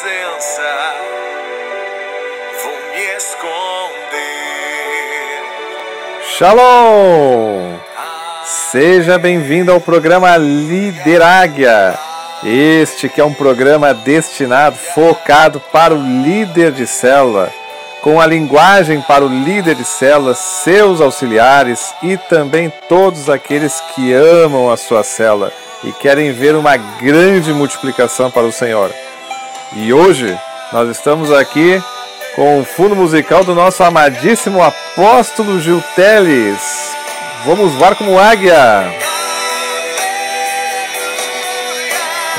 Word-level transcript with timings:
presença 0.00 0.62
vou 2.62 2.72
me 2.90 3.16
esconder. 3.16 3.40
Shalom! 6.38 7.76
Seja 8.44 9.18
bem-vindo 9.18 9.70
ao 9.70 9.80
programa 9.80 10.36
Lideráguia. 10.38 11.98
Este 12.42 13.08
que 13.10 13.20
é 13.20 13.24
um 13.24 13.34
programa 13.34 13.92
destinado, 13.92 14.76
focado 14.76 15.60
para 15.60 15.94
o 15.94 15.98
líder 15.98 16.72
de 16.72 16.86
célula, 16.86 17.50
com 18.00 18.18
a 18.18 18.26
linguagem 18.26 19.02
para 19.02 19.24
o 19.24 19.28
líder 19.28 19.74
de 19.74 19.84
célula, 19.84 20.34
seus 20.34 21.02
auxiliares 21.02 21.94
e 22.02 22.16
também 22.16 22.72
todos 22.88 23.28
aqueles 23.28 23.78
que 23.94 24.14
amam 24.14 24.70
a 24.70 24.78
sua 24.78 25.04
célula 25.04 25.52
e 25.84 25.92
querem 25.92 26.32
ver 26.32 26.56
uma 26.56 26.76
grande 26.78 27.52
multiplicação 27.52 28.30
para 28.30 28.46
o 28.46 28.52
Senhor. 28.52 28.90
E 29.72 29.92
hoje 29.92 30.36
nós 30.72 30.88
estamos 30.88 31.32
aqui 31.32 31.80
com 32.34 32.60
o 32.60 32.64
fundo 32.64 32.96
musical 32.96 33.44
do 33.44 33.54
nosso 33.54 33.84
amadíssimo 33.84 34.60
apóstolo 34.60 35.60
Gil 35.60 35.80
Teles. 35.94 36.60
Vamos 37.44 37.72
voar 37.74 37.94
como 37.94 38.18
águia. 38.18 38.92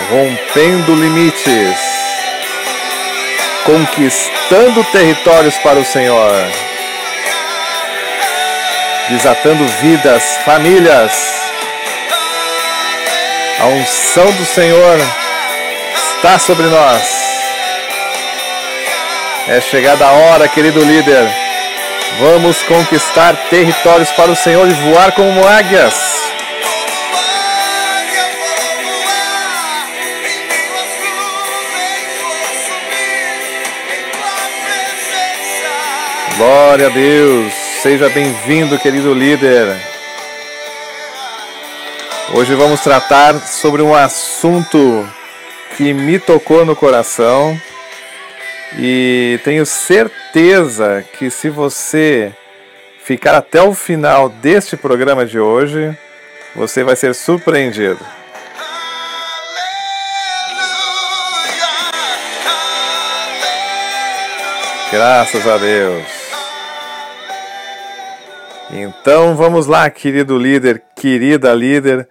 Rompendo 0.09 0.93
limites. 0.93 1.79
Conquistando 3.63 4.83
territórios 4.91 5.57
para 5.59 5.79
o 5.79 5.85
Senhor. 5.85 6.33
Desatando 9.07 9.65
vidas, 9.81 10.21
famílias. 10.43 11.13
A 13.61 13.67
unção 13.67 14.29
do 14.33 14.45
Senhor 14.45 14.99
está 16.21 16.37
sobre 16.37 16.67
nós. 16.67 17.01
É 19.47 19.59
chegada 19.59 20.05
a 20.05 20.11
hora, 20.11 20.47
querido 20.47 20.79
líder. 20.79 21.27
Vamos 22.19 22.61
conquistar 22.61 23.35
territórios 23.49 24.11
para 24.11 24.29
o 24.29 24.35
Senhor 24.35 24.69
e 24.69 24.73
voar 24.73 25.13
como 25.13 25.47
águias. 25.47 25.95
Glória 36.37 36.85
a 36.85 36.89
Deus. 36.91 37.51
Seja 37.81 38.09
bem-vindo, 38.09 38.77
querido 38.77 39.11
líder. 39.11 39.75
Hoje 42.35 42.53
vamos 42.53 42.79
tratar 42.81 43.39
sobre 43.39 43.81
um 43.81 43.95
assunto 43.95 45.09
que 45.81 45.95
me 45.95 46.19
tocou 46.19 46.63
no 46.63 46.75
coração 46.75 47.59
e 48.77 49.39
tenho 49.43 49.65
certeza 49.65 51.03
que 51.17 51.31
se 51.31 51.49
você 51.49 52.31
ficar 53.03 53.33
até 53.33 53.63
o 53.63 53.73
final 53.73 54.29
deste 54.29 54.77
programa 54.77 55.25
de 55.25 55.39
hoje, 55.39 55.97
você 56.55 56.83
vai 56.83 56.95
ser 56.95 57.15
surpreendido. 57.15 57.97
Graças 64.91 65.47
a 65.47 65.57
Deus. 65.57 66.05
Então 68.69 69.35
vamos 69.35 69.65
lá, 69.65 69.89
querido 69.89 70.37
líder, 70.37 70.83
querida 70.95 71.51
líder. 71.55 72.07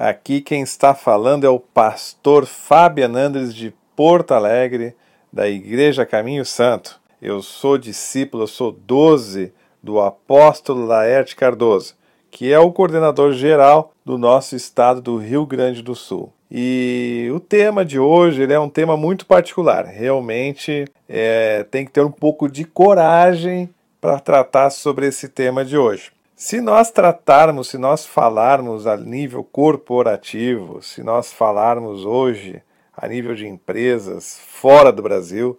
Aqui 0.00 0.40
quem 0.40 0.62
está 0.62 0.94
falando 0.94 1.42
é 1.42 1.48
o 1.48 1.58
pastor 1.58 2.46
Fabian 2.46 3.16
Andres 3.16 3.52
de 3.52 3.74
Porto 3.96 4.30
Alegre 4.30 4.94
da 5.32 5.48
Igreja 5.48 6.06
Caminho 6.06 6.44
Santo. 6.44 7.00
Eu 7.20 7.42
sou 7.42 7.76
discípulo, 7.76 8.44
eu 8.44 8.46
sou 8.46 8.70
12 8.70 9.52
do 9.82 10.00
apóstolo 10.00 10.86
Laerte 10.86 11.34
Cardoso, 11.34 11.96
que 12.30 12.52
é 12.52 12.60
o 12.60 12.70
coordenador 12.70 13.32
geral 13.32 13.92
do 14.04 14.16
nosso 14.16 14.54
estado 14.54 15.02
do 15.02 15.16
Rio 15.16 15.44
Grande 15.44 15.82
do 15.82 15.96
Sul. 15.96 16.32
E 16.48 17.28
o 17.34 17.40
tema 17.40 17.84
de 17.84 17.98
hoje 17.98 18.42
ele 18.42 18.52
é 18.52 18.60
um 18.60 18.70
tema 18.70 18.96
muito 18.96 19.26
particular. 19.26 19.84
Realmente 19.84 20.84
é, 21.08 21.66
tem 21.72 21.84
que 21.84 21.90
ter 21.90 22.04
um 22.04 22.12
pouco 22.12 22.48
de 22.48 22.62
coragem 22.62 23.68
para 24.00 24.20
tratar 24.20 24.70
sobre 24.70 25.08
esse 25.08 25.28
tema 25.28 25.64
de 25.64 25.76
hoje. 25.76 26.12
Se 26.40 26.60
nós 26.60 26.92
tratarmos, 26.92 27.66
se 27.66 27.76
nós 27.76 28.06
falarmos 28.06 28.86
a 28.86 28.96
nível 28.96 29.42
corporativo, 29.42 30.80
se 30.80 31.02
nós 31.02 31.32
falarmos 31.32 32.04
hoje 32.04 32.62
a 32.96 33.08
nível 33.08 33.34
de 33.34 33.44
empresas 33.44 34.38
fora 34.46 34.92
do 34.92 35.02
Brasil, 35.02 35.58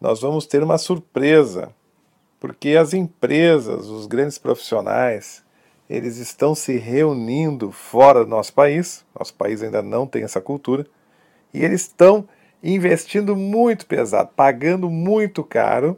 nós 0.00 0.20
vamos 0.20 0.44
ter 0.44 0.64
uma 0.64 0.78
surpresa, 0.78 1.72
porque 2.40 2.70
as 2.70 2.92
empresas, 2.92 3.86
os 3.86 4.08
grandes 4.08 4.36
profissionais, 4.36 5.44
eles 5.88 6.16
estão 6.16 6.56
se 6.56 6.76
reunindo 6.76 7.70
fora 7.70 8.24
do 8.24 8.28
nosso 8.28 8.52
país, 8.52 9.04
nosso 9.16 9.32
país 9.32 9.62
ainda 9.62 9.80
não 9.80 10.08
tem 10.08 10.24
essa 10.24 10.40
cultura, 10.40 10.84
e 11.54 11.64
eles 11.64 11.82
estão 11.82 12.28
investindo 12.60 13.36
muito 13.36 13.86
pesado, 13.86 14.30
pagando 14.34 14.90
muito 14.90 15.44
caro 15.44 15.96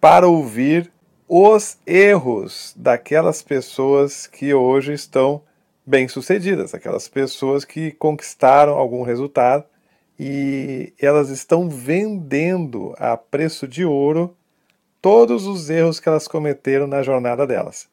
para 0.00 0.28
ouvir 0.28 0.92
os 1.28 1.78
erros 1.84 2.72
daquelas 2.76 3.42
pessoas 3.42 4.26
que 4.26 4.54
hoje 4.54 4.92
estão 4.92 5.42
bem-sucedidas, 5.84 6.74
aquelas 6.74 7.08
pessoas 7.08 7.64
que 7.64 7.92
conquistaram 7.92 8.74
algum 8.74 9.02
resultado 9.02 9.64
e 10.18 10.92
elas 11.00 11.28
estão 11.28 11.68
vendendo 11.68 12.94
a 12.96 13.16
preço 13.16 13.66
de 13.66 13.84
ouro 13.84 14.36
todos 15.02 15.46
os 15.46 15.68
erros 15.68 16.00
que 16.00 16.08
elas 16.08 16.26
cometeram 16.26 16.86
na 16.86 17.02
jornada 17.02 17.46
delas. 17.46 17.88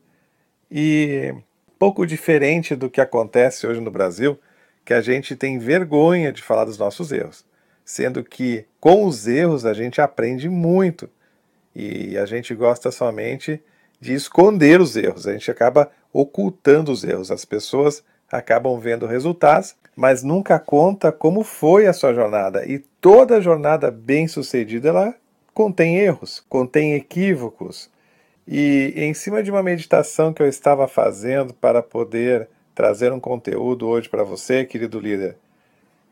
E 0.72 1.34
pouco 1.78 2.06
diferente 2.06 2.76
do 2.76 2.90
que 2.90 3.02
acontece 3.02 3.68
hoje 3.68 3.82
no 3.82 3.92
Brasil, 3.92 4.40
que 4.86 4.94
a 4.94 5.02
gente 5.02 5.36
tem 5.36 5.60
vergonha 5.60 6.32
de 6.32 6.42
falar 6.42 6.66
dos 6.66 6.78
nossos 6.78 7.12
erros, 7.12 7.46
sendo 7.84 8.24
que 8.24 8.66
com 8.80 9.06
os 9.06 9.28
erros 9.28 9.66
a 9.66 9.74
gente 9.74 10.02
aprende 10.02 10.50
muito 10.50 11.10
e 11.76 12.18
a 12.18 12.26
gente 12.26 12.54
gosta 12.54 12.92
somente 12.92 13.62
de 14.00 14.14
esconder 14.14 14.82
os 14.82 14.96
erros, 14.96 15.28
a 15.28 15.34
gente 15.34 15.50
acaba 15.50 15.90
ocultando 16.12 16.92
os 16.92 17.04
erros. 17.04 17.32
As 17.32 17.46
pessoas 17.46 18.04
acabam 18.32 18.80
vendo 18.80 19.06
resultados, 19.06 19.76
mas 19.96 20.24
nunca 20.24 20.60
conta 20.60 21.12
como 21.12 21.44
foi 21.44 21.88
a 21.88 21.94
sua 21.94 22.14
jornada. 22.14 22.66
E 22.66 22.80
toda 23.00 23.42
jornada 23.42 23.90
bem-sucedida 23.90 24.90
ela 24.90 25.16
contém 25.54 25.98
erros, 25.98 26.44
contém 26.50 26.94
equívocos. 26.96 27.90
E 28.48 28.94
em 28.96 29.14
cima 29.14 29.42
de 29.42 29.50
uma 29.50 29.64
meditação 29.64 30.34
que 30.34 30.42
eu 30.42 30.48
estava 30.48 30.88
fazendo 30.88 31.54
para 31.54 31.82
poder 31.82 32.50
trazer 32.76 33.14
um 33.14 33.20
conteúdo 33.20 33.88
hoje 33.88 34.10
para 34.10 34.24
você, 34.24 34.66
querido 34.66 35.00
líder, 35.00 35.38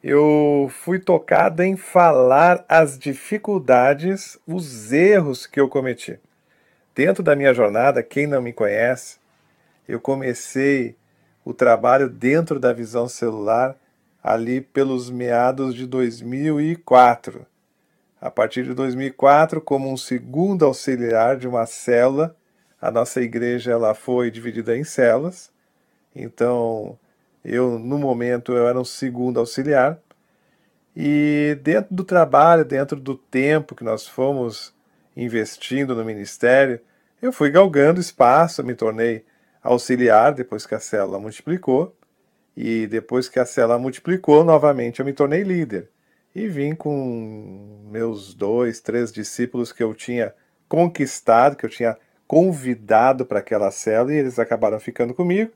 eu 0.03 0.67
fui 0.69 0.97
tocado 0.99 1.61
em 1.61 1.77
falar 1.77 2.65
as 2.67 2.97
dificuldades, 2.97 4.37
os 4.47 4.91
erros 4.91 5.45
que 5.45 5.59
eu 5.59 5.69
cometi. 5.69 6.19
Dentro 6.95 7.23
da 7.23 7.35
minha 7.35 7.53
jornada, 7.53 8.01
quem 8.01 8.25
não 8.25 8.41
me 8.41 8.51
conhece, 8.51 9.17
eu 9.87 9.99
comecei 9.99 10.95
o 11.45 11.53
trabalho 11.53 12.09
dentro 12.09 12.59
da 12.59 12.73
visão 12.73 13.07
celular 13.07 13.75
ali 14.23 14.61
pelos 14.61 15.09
meados 15.09 15.75
de 15.75 15.85
2004. 15.85 17.45
A 18.19 18.29
partir 18.29 18.63
de 18.63 18.73
2004, 18.73 19.61
como 19.61 19.91
um 19.91 19.97
segundo 19.97 20.65
auxiliar 20.65 21.37
de 21.37 21.47
uma 21.47 21.65
célula, 21.65 22.35
a 22.79 22.91
nossa 22.91 23.21
igreja 23.21 23.71
ela 23.71 23.93
foi 23.93 24.29
dividida 24.29 24.75
em 24.75 24.83
células. 24.83 25.51
Então, 26.15 26.97
eu 27.43 27.79
no 27.79 27.97
momento 27.97 28.53
eu 28.53 28.67
era 28.67 28.79
um 28.79 28.85
segundo 28.85 29.39
auxiliar 29.39 29.99
e 30.95 31.57
dentro 31.63 31.95
do 31.95 32.03
trabalho, 32.03 32.65
dentro 32.65 32.99
do 32.99 33.15
tempo 33.15 33.75
que 33.75 33.83
nós 33.83 34.07
fomos 34.07 34.73
investindo 35.15 35.95
no 35.95 36.03
ministério, 36.03 36.79
eu 37.21 37.31
fui 37.31 37.49
galgando 37.49 37.99
espaço, 37.99 38.63
me 38.63 38.75
tornei 38.75 39.23
auxiliar 39.63 40.33
depois 40.33 40.65
que 40.65 40.75
a 40.75 40.79
célula 40.79 41.19
multiplicou. 41.19 41.95
E 42.55 42.85
depois 42.87 43.29
que 43.29 43.39
a 43.39 43.45
célula 43.45 43.79
multiplicou, 43.79 44.43
novamente 44.43 44.99
eu 44.99 45.05
me 45.05 45.13
tornei 45.13 45.43
líder. 45.43 45.89
E 46.35 46.47
vim 46.47 46.75
com 46.75 47.79
meus 47.89 48.33
dois, 48.33 48.81
três 48.81 49.11
discípulos 49.11 49.71
que 49.71 49.83
eu 49.83 49.93
tinha 49.93 50.33
conquistado, 50.67 51.55
que 51.55 51.65
eu 51.65 51.69
tinha 51.69 51.97
convidado 52.27 53.25
para 53.25 53.39
aquela 53.39 53.71
célula, 53.71 54.13
e 54.13 54.17
eles 54.17 54.39
acabaram 54.39 54.79
ficando 54.79 55.13
comigo. 55.13 55.51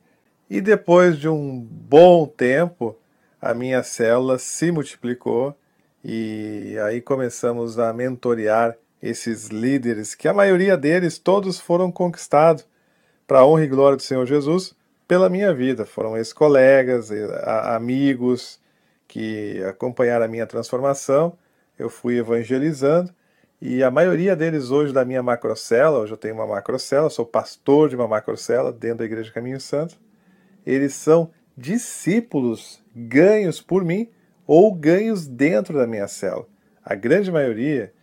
E 0.49 0.61
depois 0.61 1.17
de 1.17 1.27
um 1.27 1.59
bom 1.59 2.27
tempo, 2.27 2.95
a 3.41 3.53
minha 3.53 3.81
célula 3.83 4.37
se 4.37 4.71
multiplicou 4.71 5.55
E 6.03 6.77
aí 6.83 7.01
começamos 7.01 7.79
a 7.79 7.91
mentorear 7.91 8.77
esses 9.01 9.47
líderes, 9.47 10.15
que 10.15 10.27
a 10.27 10.33
maioria 10.33 10.77
deles 10.77 11.17
todos 11.17 11.59
foram 11.59 11.91
conquistados 11.91 12.65
para 13.27 13.39
a 13.39 13.45
honra 13.45 13.63
e 13.63 13.67
glória 13.67 13.97
do 13.97 14.03
Senhor 14.03 14.25
Jesus 14.25 14.75
pela 15.07 15.29
minha 15.29 15.53
vida. 15.53 15.85
Foram 15.85 16.15
ex-colegas, 16.17 17.09
amigos 17.63 18.59
que 19.07 19.63
acompanharam 19.63 20.25
a 20.25 20.27
minha 20.27 20.45
transformação. 20.45 21.37
Eu 21.77 21.89
fui 21.89 22.17
evangelizando 22.17 23.11
e 23.61 23.83
a 23.83 23.89
maioria 23.89 24.35
deles 24.35 24.69
hoje 24.69 24.93
da 24.93 25.05
minha 25.05 25.23
macrocela, 25.23 25.99
hoje 25.99 26.13
eu 26.13 26.17
tenho 26.17 26.35
uma 26.35 26.45
macrocela, 26.45 27.09
sou 27.09 27.25
pastor 27.25 27.89
de 27.89 27.95
uma 27.95 28.07
macrocela 28.07 28.71
dentro 28.71 28.99
da 28.99 29.05
Igreja 29.05 29.31
Caminho 29.31 29.59
Santo. 29.59 29.97
Eles 30.65 30.93
são 30.93 31.31
discípulos 31.57 32.83
ganhos 32.95 33.61
por 33.61 33.85
mim 33.85 34.09
ou 34.47 34.73
ganhos 34.73 35.27
dentro 35.27 35.77
da 35.77 35.87
minha 35.87 36.07
cela. 36.07 36.45
A 36.83 36.95
grande 36.95 37.31
maioria. 37.31 37.93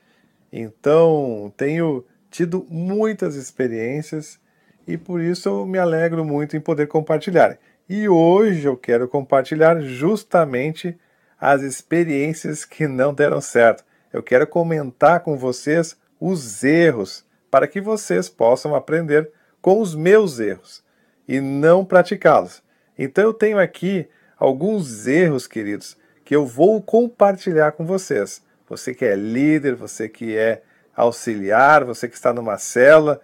Então, 0.52 1.52
tenho 1.56 2.04
tido 2.30 2.66
muitas 2.68 3.34
experiências 3.34 4.40
e 4.86 4.96
por 4.96 5.20
isso 5.20 5.48
eu 5.48 5.66
me 5.66 5.78
alegro 5.78 6.24
muito 6.24 6.56
em 6.56 6.60
poder 6.60 6.88
compartilhar. 6.88 7.58
E 7.88 8.08
hoje 8.08 8.66
eu 8.66 8.76
quero 8.76 9.08
compartilhar 9.08 9.80
justamente 9.80 10.98
as 11.38 11.62
experiências 11.62 12.64
que 12.64 12.86
não 12.86 13.12
deram 13.12 13.40
certo. 13.40 13.84
Eu 14.12 14.22
quero 14.22 14.46
comentar 14.46 15.20
com 15.20 15.36
vocês 15.36 15.96
os 16.20 16.62
erros 16.62 17.24
para 17.50 17.66
que 17.66 17.80
vocês 17.80 18.28
possam 18.28 18.74
aprender 18.74 19.30
com 19.60 19.80
os 19.80 19.94
meus 19.94 20.40
erros 20.40 20.82
e 21.26 21.40
não 21.40 21.84
praticá-los. 21.84 22.62
Então 22.98 23.24
eu 23.24 23.32
tenho 23.32 23.58
aqui 23.58 24.08
alguns 24.38 25.06
erros, 25.06 25.46
queridos, 25.46 25.96
que 26.24 26.34
eu 26.34 26.46
vou 26.46 26.80
compartilhar 26.80 27.72
com 27.72 27.84
vocês. 27.84 28.42
Você 28.68 28.94
que 28.94 29.04
é 29.04 29.14
líder, 29.14 29.74
você 29.74 30.08
que 30.08 30.36
é 30.36 30.62
auxiliar, 30.96 31.84
você 31.84 32.08
que 32.08 32.14
está 32.14 32.32
numa 32.32 32.58
cela, 32.58 33.20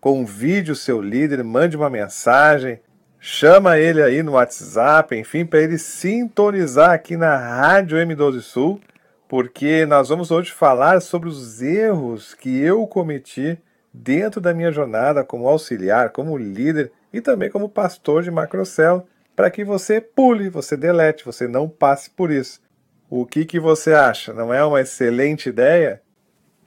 convide 0.00 0.72
o 0.72 0.76
seu 0.76 1.00
líder, 1.00 1.42
mande 1.44 1.76
uma 1.76 1.88
mensagem, 1.88 2.80
chama 3.18 3.78
ele 3.78 4.02
aí 4.02 4.22
no 4.22 4.32
WhatsApp, 4.32 5.14
enfim, 5.16 5.44
para 5.46 5.60
ele 5.60 5.78
sintonizar 5.78 6.90
aqui 6.90 7.16
na 7.16 7.36
Rádio 7.36 7.98
M12 7.98 8.40
Sul, 8.40 8.80
porque 9.28 9.86
nós 9.86 10.08
vamos 10.08 10.30
hoje 10.30 10.50
falar 10.52 11.00
sobre 11.00 11.28
os 11.28 11.62
erros 11.62 12.34
que 12.34 12.60
eu 12.60 12.86
cometi 12.86 13.58
dentro 13.92 14.40
da 14.40 14.52
minha 14.52 14.72
jornada 14.72 15.22
como 15.22 15.48
auxiliar, 15.48 16.10
como 16.10 16.36
líder 16.36 16.90
e 17.12 17.20
também 17.20 17.50
como 17.50 17.68
pastor 17.68 18.22
de 18.22 18.30
macrocelo, 18.30 19.06
para 19.34 19.50
que 19.50 19.64
você 19.64 20.00
pule, 20.00 20.48
você 20.48 20.76
delete, 20.76 21.24
você 21.24 21.46
não 21.46 21.68
passe 21.68 22.10
por 22.10 22.30
isso. 22.30 22.60
O 23.08 23.26
que, 23.26 23.44
que 23.44 23.60
você 23.60 23.92
acha? 23.92 24.32
Não 24.32 24.52
é 24.52 24.64
uma 24.64 24.80
excelente 24.80 25.48
ideia? 25.48 26.02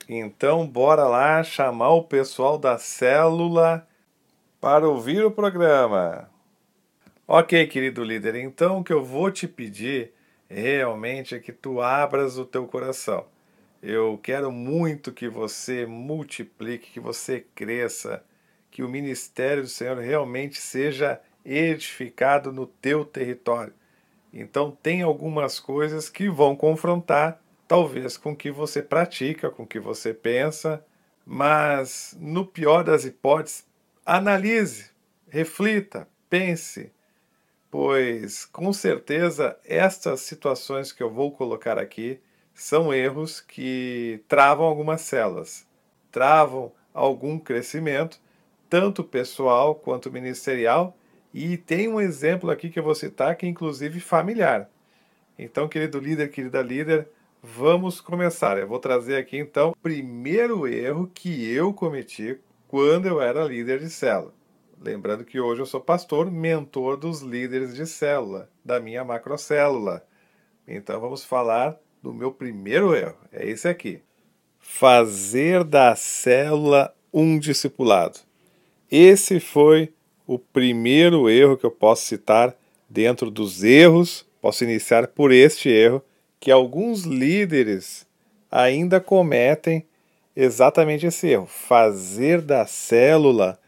Então, 0.07 0.67
bora 0.67 1.05
lá 1.05 1.43
chamar 1.43 1.89
o 1.89 2.03
pessoal 2.03 2.57
da 2.57 2.77
célula 2.77 3.87
para 4.61 4.87
ouvir 4.87 5.25
o 5.25 5.31
programa. 5.31 6.29
Ok, 7.27 7.65
querido 7.67 8.03
líder, 8.03 8.35
então 8.35 8.79
o 8.79 8.83
que 8.83 8.93
eu 8.93 9.03
vou 9.03 9.31
te 9.31 9.47
pedir 9.47 10.13
realmente 10.47 11.33
é 11.33 11.39
que 11.39 11.51
tu 11.51 11.81
abras 11.81 12.37
o 12.37 12.45
teu 12.45 12.67
coração. 12.67 13.25
Eu 13.81 14.19
quero 14.21 14.51
muito 14.51 15.11
que 15.11 15.27
você 15.27 15.85
multiplique, 15.87 16.91
que 16.91 16.99
você 16.99 17.45
cresça, 17.55 18.23
que 18.75 18.83
o 18.83 18.89
ministério 18.89 19.63
do 19.63 19.69
Senhor 19.69 19.97
realmente 19.99 20.59
seja 20.59 21.21
edificado 21.45 22.51
no 22.51 22.67
teu 22.67 23.05
território. 23.05 23.73
Então, 24.33 24.69
tem 24.69 25.01
algumas 25.01 25.61
coisas 25.61 26.09
que 26.09 26.27
vão 26.27 26.57
confrontar 26.57 27.41
talvez 27.69 28.17
com 28.17 28.33
o 28.33 28.35
que 28.35 28.51
você 28.51 28.81
pratica, 28.83 29.49
com 29.49 29.63
o 29.63 29.65
que 29.65 29.79
você 29.79 30.13
pensa, 30.13 30.85
mas 31.25 32.17
no 32.19 32.45
pior 32.45 32.83
das 32.83 33.05
hipóteses, 33.05 33.65
analise, 34.05 34.91
reflita, 35.29 36.05
pense, 36.29 36.91
pois 37.71 38.43
com 38.43 38.73
certeza 38.73 39.57
estas 39.63 40.19
situações 40.19 40.91
que 40.91 41.01
eu 41.01 41.09
vou 41.09 41.31
colocar 41.31 41.79
aqui 41.79 42.19
são 42.53 42.93
erros 42.93 43.39
que 43.39 44.21
travam 44.27 44.65
algumas 44.65 44.99
células, 44.99 45.65
travam 46.11 46.73
algum 46.93 47.39
crescimento, 47.39 48.24
tanto 48.69 49.03
pessoal 49.03 49.75
quanto 49.75 50.11
ministerial, 50.11 50.97
e 51.33 51.57
tem 51.57 51.87
um 51.87 51.99
exemplo 51.99 52.49
aqui 52.49 52.69
que 52.69 52.79
eu 52.79 52.83
vou 52.83 52.95
citar 52.95 53.35
que 53.35 53.45
é 53.45 53.49
inclusive 53.49 53.99
familiar. 53.99 54.69
Então, 55.37 55.67
querido 55.67 55.99
líder, 55.99 56.29
querida 56.29 56.61
líder, 56.61 57.09
Vamos 57.47 58.01
começar. 58.01 58.57
Eu 58.57 58.67
vou 58.67 58.79
trazer 58.79 59.17
aqui 59.17 59.37
então 59.37 59.69
o 59.69 59.75
primeiro 59.75 60.67
erro 60.67 61.07
que 61.13 61.47
eu 61.53 61.71
cometi 61.71 62.39
quando 62.67 63.05
eu 63.05 63.21
era 63.21 63.45
líder 63.45 63.79
de 63.79 63.89
célula. 63.91 64.33
Lembrando 64.81 65.23
que 65.23 65.39
hoje 65.39 65.61
eu 65.61 65.65
sou 65.67 65.79
pastor, 65.79 66.31
mentor 66.31 66.97
dos 66.97 67.21
líderes 67.21 67.75
de 67.75 67.85
célula, 67.85 68.49
da 68.63 68.79
minha 68.79 69.03
macrocélula. 69.03 70.03
Então 70.67 70.99
vamos 70.99 71.23
falar 71.23 71.77
do 72.01 72.11
meu 72.11 72.31
primeiro 72.31 72.95
erro. 72.95 73.19
É 73.31 73.47
esse 73.47 73.67
aqui. 73.67 74.01
Fazer 74.57 75.63
da 75.63 75.95
célula 75.95 76.95
um 77.13 77.37
discipulado. 77.37 78.21
Esse 78.97 79.41
foi 79.41 79.91
o 80.25 80.39
primeiro 80.39 81.29
erro 81.29 81.57
que 81.57 81.65
eu 81.65 81.69
posso 81.71 82.05
citar 82.05 82.55
dentro 82.89 83.29
dos 83.29 83.61
erros. 83.61 84.25
Posso 84.41 84.63
iniciar 84.63 85.07
por 85.07 85.33
este 85.33 85.67
erro 85.67 86.01
que 86.39 86.49
alguns 86.49 87.03
líderes 87.03 88.07
ainda 88.49 89.01
cometem 89.01 89.85
exatamente 90.33 91.05
esse 91.05 91.27
erro: 91.27 91.45
fazer 91.45 92.39
da 92.39 92.65
célula 92.65 93.59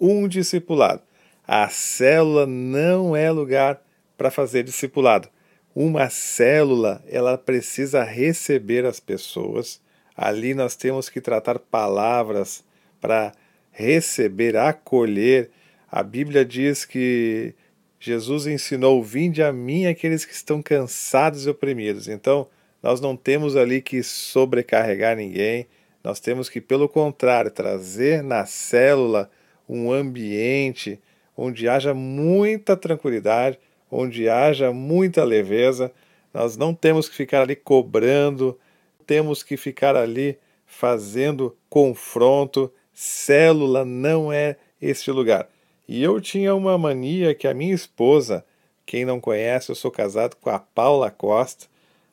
um 0.00 0.26
discipulado. 0.26 1.00
A 1.46 1.68
célula 1.68 2.44
não 2.44 3.14
é 3.14 3.30
lugar 3.30 3.80
para 4.18 4.32
fazer 4.32 4.64
discipulado. 4.64 5.28
Uma 5.76 6.10
célula, 6.10 7.04
ela 7.06 7.38
precisa 7.38 8.02
receber 8.02 8.84
as 8.84 8.98
pessoas. 8.98 9.80
Ali 10.16 10.54
nós 10.54 10.74
temos 10.74 11.08
que 11.08 11.20
tratar 11.20 11.60
palavras 11.60 12.64
para 13.00 13.32
receber, 13.72 14.56
acolher. 14.56 15.50
A 15.90 16.02
Bíblia 16.02 16.44
diz 16.44 16.84
que 16.84 17.54
Jesus 17.98 18.46
ensinou: 18.46 19.02
Vinde 19.02 19.42
a 19.42 19.52
mim 19.52 19.86
aqueles 19.86 20.24
que 20.24 20.32
estão 20.32 20.62
cansados 20.62 21.46
e 21.46 21.50
oprimidos. 21.50 22.06
Então, 22.06 22.46
nós 22.82 23.00
não 23.00 23.16
temos 23.16 23.56
ali 23.56 23.80
que 23.80 24.02
sobrecarregar 24.02 25.16
ninguém, 25.16 25.66
nós 26.02 26.20
temos 26.20 26.48
que, 26.48 26.60
pelo 26.60 26.88
contrário, 26.88 27.50
trazer 27.50 28.22
na 28.22 28.44
célula 28.44 29.30
um 29.68 29.92
ambiente 29.92 31.00
onde 31.36 31.68
haja 31.68 31.94
muita 31.94 32.76
tranquilidade, 32.76 33.58
onde 33.90 34.28
haja 34.28 34.72
muita 34.72 35.24
leveza. 35.24 35.92
Nós 36.34 36.56
não 36.56 36.74
temos 36.74 37.08
que 37.08 37.14
ficar 37.14 37.42
ali 37.42 37.54
cobrando, 37.54 38.58
temos 39.06 39.42
que 39.42 39.56
ficar 39.56 39.96
ali 39.96 40.38
fazendo 40.66 41.56
confronto. 41.68 42.72
Célula 42.92 43.84
não 43.84 44.32
é 44.32 44.56
este 44.80 45.10
lugar. 45.10 45.48
E 45.88 46.02
eu 46.02 46.20
tinha 46.20 46.54
uma 46.54 46.78
mania 46.78 47.34
que 47.34 47.46
a 47.46 47.54
minha 47.54 47.74
esposa, 47.74 48.44
quem 48.86 49.04
não 49.04 49.20
conhece, 49.20 49.70
eu 49.70 49.74
sou 49.74 49.90
casado 49.90 50.36
com 50.36 50.50
a 50.50 50.58
Paula 50.58 51.10
Costa, 51.10 51.66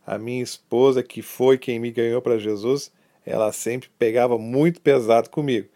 a 0.05 0.17
minha 0.17 0.41
esposa 0.41 1.03
que 1.03 1.21
foi 1.21 1.57
quem 1.57 1.79
me 1.79 1.91
ganhou 1.91 2.21
para 2.21 2.39
Jesus, 2.39 2.91
ela 3.25 3.51
sempre 3.51 3.89
pegava 3.99 4.37
muito 4.37 4.81
pesado 4.81 5.29
comigo, 5.29 5.67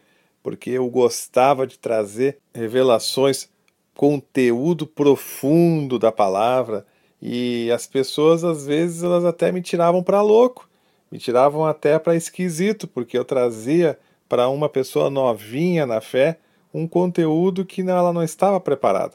porque 0.42 0.72
eu 0.72 0.88
gostava 0.90 1.68
de 1.68 1.78
trazer 1.78 2.40
revelações, 2.54 3.48
conteúdo 3.96 4.88
profundo 4.88 6.00
da 6.00 6.12
palavra, 6.12 6.86
e 7.22 7.72
as 7.72 7.86
pessoas 7.86 8.44
às 8.44 8.66
vezes 8.66 9.04
elas 9.04 9.24
até 9.24 9.52
me 9.52 9.62
tiravam 9.62 10.02
para 10.02 10.22
louco, 10.22 10.68
me 11.12 11.20
tiravam 11.20 11.64
até 11.64 12.00
para 12.00 12.16
esquisito, 12.16 12.88
porque 12.88 13.18
eu 13.18 13.24
trazia 13.24 14.00
para 14.34 14.50
uma 14.50 14.68
pessoa 14.68 15.12
novinha 15.12 15.86
na 15.86 16.02
fé 16.02 16.40
um 16.74 16.88
conteúdo 16.88 17.64
que 17.64 17.82
ela 17.82 18.12
não 18.12 18.24
estava 18.24 18.60
preparada. 18.60 19.14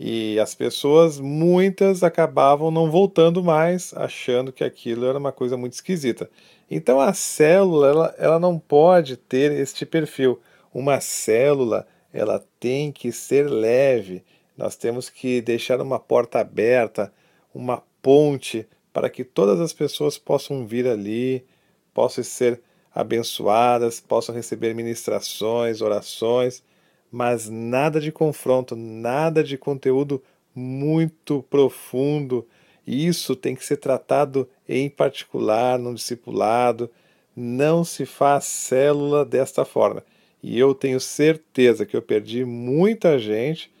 E 0.00 0.40
as 0.40 0.54
pessoas, 0.54 1.20
muitas, 1.20 2.02
acabavam 2.02 2.70
não 2.70 2.90
voltando 2.90 3.44
mais, 3.44 3.92
achando 3.94 4.50
que 4.50 4.64
aquilo 4.64 5.04
era 5.04 5.18
uma 5.18 5.30
coisa 5.30 5.58
muito 5.58 5.74
esquisita. 5.74 6.30
Então 6.70 6.98
a 6.98 7.12
célula, 7.12 7.88
ela, 7.88 8.14
ela 8.16 8.38
não 8.38 8.58
pode 8.58 9.18
ter 9.18 9.52
este 9.52 9.84
perfil. 9.84 10.40
Uma 10.72 11.00
célula, 11.00 11.86
ela 12.10 12.42
tem 12.58 12.90
que 12.90 13.12
ser 13.12 13.50
leve. 13.50 14.24
Nós 14.56 14.74
temos 14.74 15.10
que 15.10 15.42
deixar 15.42 15.82
uma 15.82 16.00
porta 16.00 16.40
aberta, 16.40 17.12
uma 17.54 17.82
ponte, 18.00 18.66
para 18.90 19.10
que 19.10 19.22
todas 19.22 19.60
as 19.60 19.74
pessoas 19.74 20.16
possam 20.16 20.66
vir 20.66 20.88
ali, 20.88 21.44
possam 21.92 22.24
ser 22.24 22.62
abençoadas, 22.96 24.00
possam 24.00 24.34
receber 24.34 24.74
ministrações, 24.74 25.80
orações 25.80 26.64
mas 27.10 27.48
nada 27.48 28.00
de 28.00 28.12
confronto, 28.12 28.74
nada 28.76 29.42
de 29.42 29.56
conteúdo 29.56 30.22
muito 30.54 31.42
profundo 31.48 32.46
Isso 32.86 33.34
tem 33.34 33.54
que 33.54 33.64
ser 33.64 33.78
tratado 33.78 34.48
em 34.68 34.88
particular, 34.88 35.78
no 35.78 35.94
discipulado. 35.94 36.90
Não 37.34 37.84
se 37.84 38.06
faz 38.06 38.44
célula 38.44 39.24
desta 39.24 39.64
forma. 39.64 40.04
E 40.42 40.58
eu 40.58 40.74
tenho 40.74 41.00
certeza 41.00 41.84
que 41.84 41.96
eu 41.96 42.02
perdi 42.02 42.44
muita 42.44 43.18
gente 43.18 43.72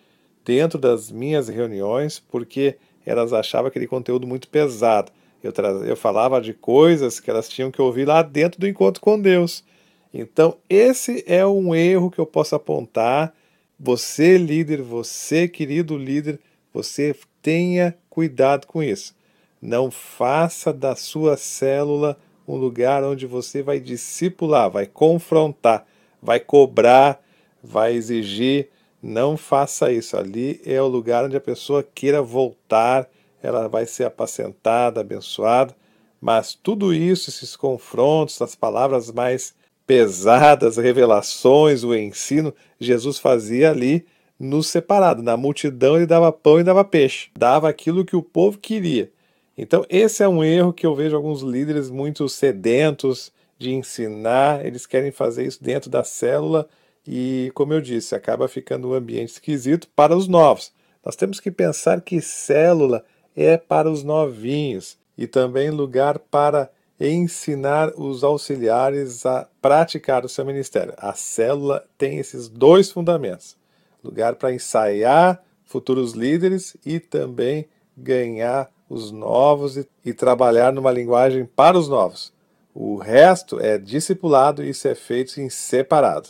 dentro 0.44 0.78
das 0.78 1.10
minhas 1.10 1.48
reuniões 1.48 2.18
porque 2.18 2.76
elas 3.04 3.32
achavam 3.32 3.68
aquele 3.68 3.86
conteúdo 3.86 4.26
muito 4.26 4.48
pesado. 4.48 5.12
Eu, 5.46 5.84
eu 5.84 5.96
falava 5.96 6.40
de 6.40 6.52
coisas 6.52 7.20
que 7.20 7.30
elas 7.30 7.48
tinham 7.48 7.70
que 7.70 7.80
ouvir 7.80 8.06
lá 8.06 8.22
dentro 8.22 8.60
do 8.60 8.66
encontro 8.66 9.00
com 9.00 9.20
Deus. 9.20 9.64
Então, 10.12 10.56
esse 10.68 11.24
é 11.26 11.46
um 11.46 11.74
erro 11.74 12.10
que 12.10 12.18
eu 12.18 12.26
posso 12.26 12.54
apontar. 12.54 13.34
Você, 13.78 14.38
líder, 14.38 14.80
você, 14.82 15.46
querido 15.46 15.96
líder, 15.96 16.40
você 16.72 17.14
tenha 17.42 17.96
cuidado 18.08 18.66
com 18.66 18.82
isso. 18.82 19.14
Não 19.60 19.90
faça 19.90 20.72
da 20.72 20.96
sua 20.96 21.36
célula 21.36 22.18
um 22.46 22.56
lugar 22.56 23.02
onde 23.02 23.26
você 23.26 23.62
vai 23.62 23.80
discipular, 23.80 24.70
vai 24.70 24.86
confrontar, 24.86 25.84
vai 26.22 26.38
cobrar, 26.38 27.20
vai 27.62 27.94
exigir. 27.94 28.68
Não 29.02 29.36
faça 29.36 29.92
isso. 29.92 30.16
Ali 30.16 30.60
é 30.64 30.80
o 30.80 30.86
lugar 30.86 31.24
onde 31.24 31.36
a 31.36 31.40
pessoa 31.40 31.82
queira 31.82 32.22
voltar, 32.22 33.08
ela 33.46 33.68
vai 33.68 33.86
ser 33.86 34.04
apacentada, 34.04 35.00
abençoada. 35.00 35.74
Mas 36.20 36.54
tudo 36.54 36.92
isso, 36.92 37.30
esses 37.30 37.54
confrontos, 37.54 38.40
as 38.42 38.54
palavras 38.54 39.12
mais 39.12 39.54
pesadas, 39.86 40.76
revelações, 40.76 41.84
o 41.84 41.94
ensino, 41.94 42.52
Jesus 42.80 43.18
fazia 43.18 43.70
ali 43.70 44.04
no 44.38 44.62
separado. 44.62 45.22
Na 45.22 45.36
multidão 45.36 45.96
ele 45.96 46.06
dava 46.06 46.32
pão 46.32 46.58
e 46.58 46.64
dava 46.64 46.84
peixe, 46.84 47.30
dava 47.38 47.68
aquilo 47.68 48.04
que 48.04 48.16
o 48.16 48.22
povo 48.22 48.58
queria. 48.58 49.10
Então, 49.56 49.86
esse 49.88 50.22
é 50.22 50.28
um 50.28 50.44
erro 50.44 50.72
que 50.72 50.84
eu 50.84 50.94
vejo 50.94 51.16
alguns 51.16 51.40
líderes 51.40 51.88
muito 51.88 52.28
sedentos 52.28 53.32
de 53.58 53.72
ensinar, 53.72 54.66
eles 54.66 54.84
querem 54.84 55.10
fazer 55.10 55.46
isso 55.46 55.62
dentro 55.62 55.88
da 55.88 56.04
célula 56.04 56.68
e, 57.06 57.50
como 57.54 57.72
eu 57.72 57.80
disse, 57.80 58.14
acaba 58.14 58.48
ficando 58.48 58.90
um 58.90 58.94
ambiente 58.94 59.30
esquisito 59.30 59.88
para 59.96 60.14
os 60.14 60.28
novos. 60.28 60.72
Nós 61.04 61.16
temos 61.16 61.40
que 61.40 61.50
pensar 61.50 62.00
que 62.02 62.20
célula 62.20 63.04
é 63.36 63.58
para 63.58 63.90
os 63.90 64.02
novinhos 64.02 64.98
e 65.16 65.26
também 65.26 65.70
lugar 65.70 66.18
para 66.18 66.70
ensinar 66.98 67.92
os 67.96 68.24
auxiliares 68.24 69.26
a 69.26 69.46
praticar 69.60 70.24
o 70.24 70.28
seu 70.28 70.44
ministério. 70.44 70.94
A 70.96 71.12
célula 71.12 71.84
tem 71.98 72.18
esses 72.18 72.48
dois 72.48 72.90
fundamentos: 72.90 73.56
lugar 74.02 74.36
para 74.36 74.54
ensaiar 74.54 75.42
futuros 75.64 76.12
líderes 76.12 76.76
e 76.84 76.98
também 76.98 77.68
ganhar 77.96 78.70
os 78.88 79.10
novos 79.10 79.76
e, 79.76 79.86
e, 80.04 80.14
trabalhar 80.14 80.72
numa 80.72 80.92
linguagem 80.92 81.44
para 81.44 81.76
os 81.76 81.88
novos. 81.88 82.32
O 82.72 82.96
resto 82.96 83.58
é 83.58 83.76
discipulado 83.78 84.62
e 84.62 84.70
isso 84.70 84.86
é 84.86 84.94
feito 84.94 85.40
em 85.40 85.50
separado. 85.50 86.28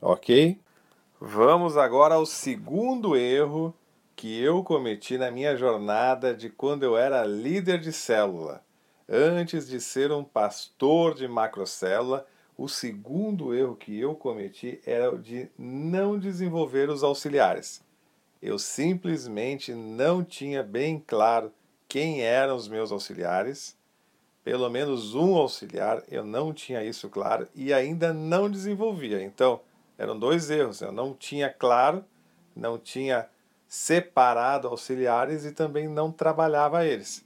Ok? 0.00 0.58
Vamos 1.20 1.76
agora 1.76 2.14
ao 2.14 2.24
segundo 2.24 3.14
erro 3.16 3.74
que 4.20 4.38
eu 4.38 4.62
cometi 4.62 5.16
na 5.16 5.30
minha 5.30 5.56
jornada 5.56 6.34
de 6.34 6.50
quando 6.50 6.82
eu 6.82 6.94
era 6.94 7.24
líder 7.24 7.80
de 7.80 7.90
célula. 7.90 8.62
Antes 9.08 9.66
de 9.66 9.80
ser 9.80 10.12
um 10.12 10.22
pastor 10.22 11.14
de 11.14 11.26
macrocélula, 11.26 12.26
o 12.54 12.68
segundo 12.68 13.54
erro 13.54 13.74
que 13.74 13.98
eu 13.98 14.14
cometi 14.14 14.78
era 14.84 15.10
o 15.10 15.18
de 15.18 15.48
não 15.56 16.18
desenvolver 16.18 16.90
os 16.90 17.02
auxiliares. 17.02 17.82
Eu 18.42 18.58
simplesmente 18.58 19.72
não 19.72 20.22
tinha 20.22 20.62
bem 20.62 21.02
claro 21.06 21.50
quem 21.88 22.20
eram 22.20 22.56
os 22.56 22.68
meus 22.68 22.92
auxiliares. 22.92 23.74
Pelo 24.44 24.68
menos 24.68 25.14
um 25.14 25.34
auxiliar, 25.34 26.02
eu 26.10 26.26
não 26.26 26.52
tinha 26.52 26.84
isso 26.84 27.08
claro 27.08 27.48
e 27.54 27.72
ainda 27.72 28.12
não 28.12 28.50
desenvolvia. 28.50 29.22
Então, 29.22 29.62
eram 29.96 30.18
dois 30.18 30.50
erros. 30.50 30.82
Eu 30.82 30.92
não 30.92 31.14
tinha 31.14 31.48
claro, 31.48 32.04
não 32.54 32.76
tinha 32.76 33.26
separado 33.70 34.68
auxiliares 34.68 35.46
e 35.46 35.52
também 35.52 35.88
não 35.88 36.12
trabalhava 36.12 36.84
eles 36.84 37.24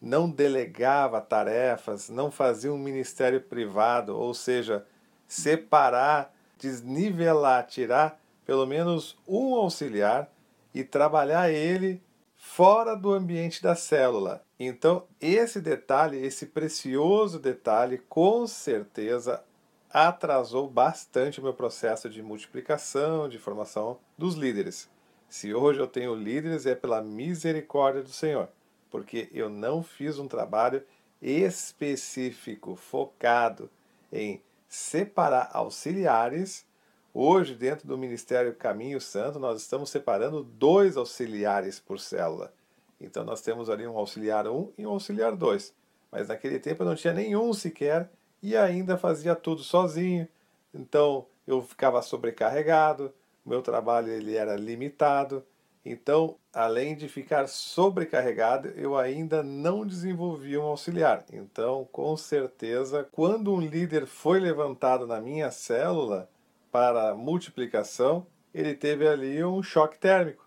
não 0.00 0.30
delegava 0.30 1.20
tarefas, 1.20 2.08
não 2.08 2.30
fazia 2.30 2.72
um 2.72 2.78
ministério 2.78 3.40
privado, 3.40 4.16
ou 4.16 4.34
seja, 4.34 4.86
separar, 5.26 6.34
desnivelar, 6.58 7.66
tirar 7.66 8.20
pelo 8.44 8.66
menos 8.66 9.16
um 9.26 9.54
auxiliar 9.54 10.30
e 10.74 10.84
trabalhar 10.84 11.50
ele 11.50 12.02
fora 12.36 12.94
do 12.94 13.12
ambiente 13.12 13.62
da 13.62 13.74
célula. 13.74 14.44
Então, 14.58 15.04
esse 15.20 15.60
detalhe, 15.60 16.24
esse 16.24 16.46
precioso 16.46 17.38
detalhe, 17.38 17.98
com 18.08 18.46
certeza 18.46 19.42
atrasou 19.90 20.68
bastante 20.68 21.40
o 21.40 21.42
meu 21.42 21.54
processo 21.54 22.08
de 22.08 22.22
multiplicação, 22.22 23.28
de 23.28 23.38
formação 23.38 23.98
dos 24.16 24.34
líderes. 24.34 24.88
Se 25.28 25.54
hoje 25.54 25.80
eu 25.80 25.86
tenho 25.86 26.14
líderes, 26.14 26.66
é 26.66 26.74
pela 26.74 27.02
misericórdia 27.02 28.02
do 28.02 28.10
Senhor 28.10 28.48
porque 28.96 29.28
eu 29.32 29.50
não 29.50 29.82
fiz 29.82 30.18
um 30.18 30.26
trabalho 30.26 30.82
específico, 31.20 32.76
focado 32.76 33.70
em 34.12 34.40
separar 34.68 35.50
auxiliares. 35.52 36.64
Hoje, 37.12 37.54
dentro 37.54 37.86
do 37.86 37.98
Ministério 37.98 38.54
Caminho 38.54 39.00
Santo, 39.00 39.38
nós 39.38 39.60
estamos 39.60 39.90
separando 39.90 40.42
dois 40.42 40.96
auxiliares 40.96 41.78
por 41.78 41.98
célula. 41.98 42.52
Então, 43.00 43.24
nós 43.24 43.42
temos 43.42 43.68
ali 43.68 43.86
um 43.86 43.96
auxiliar 43.96 44.46
1 44.46 44.72
e 44.78 44.86
um 44.86 44.90
auxiliar 44.90 45.36
2. 45.36 45.74
Mas 46.10 46.28
naquele 46.28 46.58
tempo 46.58 46.82
eu 46.82 46.86
não 46.86 46.94
tinha 46.94 47.12
nenhum 47.12 47.52
sequer 47.52 48.08
e 48.42 48.56
ainda 48.56 48.96
fazia 48.96 49.34
tudo 49.34 49.62
sozinho. 49.62 50.26
Então, 50.72 51.26
eu 51.46 51.60
ficava 51.60 52.00
sobrecarregado, 52.00 53.12
meu 53.46 53.62
trabalho 53.62 54.10
ele 54.10 54.36
era 54.36 54.56
limitado. 54.56 55.44
Então, 55.84 56.36
além 56.52 56.96
de 56.96 57.08
ficar 57.08 57.46
sobrecarregado, 57.46 58.68
eu 58.70 58.96
ainda 58.96 59.40
não 59.42 59.86
desenvolvi 59.86 60.58
um 60.58 60.64
auxiliar. 60.64 61.24
Então, 61.32 61.88
com 61.92 62.16
certeza, 62.16 63.08
quando 63.12 63.54
um 63.54 63.60
líder 63.60 64.04
foi 64.04 64.40
levantado 64.40 65.06
na 65.06 65.20
minha 65.20 65.50
célula 65.52 66.28
para 66.72 67.14
multiplicação, 67.14 68.26
ele 68.52 68.74
teve 68.74 69.06
ali 69.06 69.44
um 69.44 69.62
choque 69.62 69.96
térmico. 69.96 70.44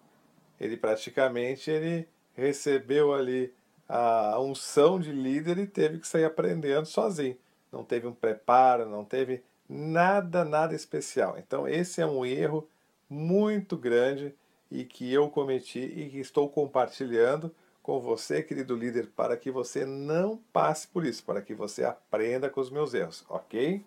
Ele 0.59 0.75
praticamente 0.75 1.71
ele 1.71 2.05
recebeu 2.33 3.13
ali 3.13 3.53
a 3.87 4.39
unção 4.41 4.99
de 4.99 5.11
líder 5.11 5.57
e 5.57 5.65
teve 5.65 5.99
que 5.99 6.07
sair 6.07 6.25
aprendendo 6.25 6.85
sozinho. 6.85 7.37
Não 7.71 7.83
teve 7.83 8.07
um 8.07 8.13
preparo, 8.13 8.89
não 8.89 9.05
teve 9.05 9.41
nada, 9.69 10.43
nada 10.43 10.75
especial. 10.75 11.37
Então, 11.37 11.67
esse 11.67 12.01
é 12.01 12.05
um 12.05 12.25
erro 12.25 12.67
muito 13.09 13.75
grande 13.75 14.35
e 14.69 14.85
que 14.85 15.11
eu 15.11 15.29
cometi 15.29 15.79
e 15.79 16.09
que 16.09 16.19
estou 16.19 16.49
compartilhando 16.49 17.53
com 17.81 17.99
você, 17.99 18.43
querido 18.43 18.75
líder, 18.75 19.07
para 19.15 19.35
que 19.35 19.49
você 19.49 19.85
não 19.85 20.37
passe 20.53 20.87
por 20.87 21.03
isso, 21.05 21.23
para 21.25 21.41
que 21.41 21.55
você 21.55 21.83
aprenda 21.83 22.49
com 22.49 22.61
os 22.61 22.69
meus 22.69 22.93
erros, 22.93 23.25
ok? 23.27 23.83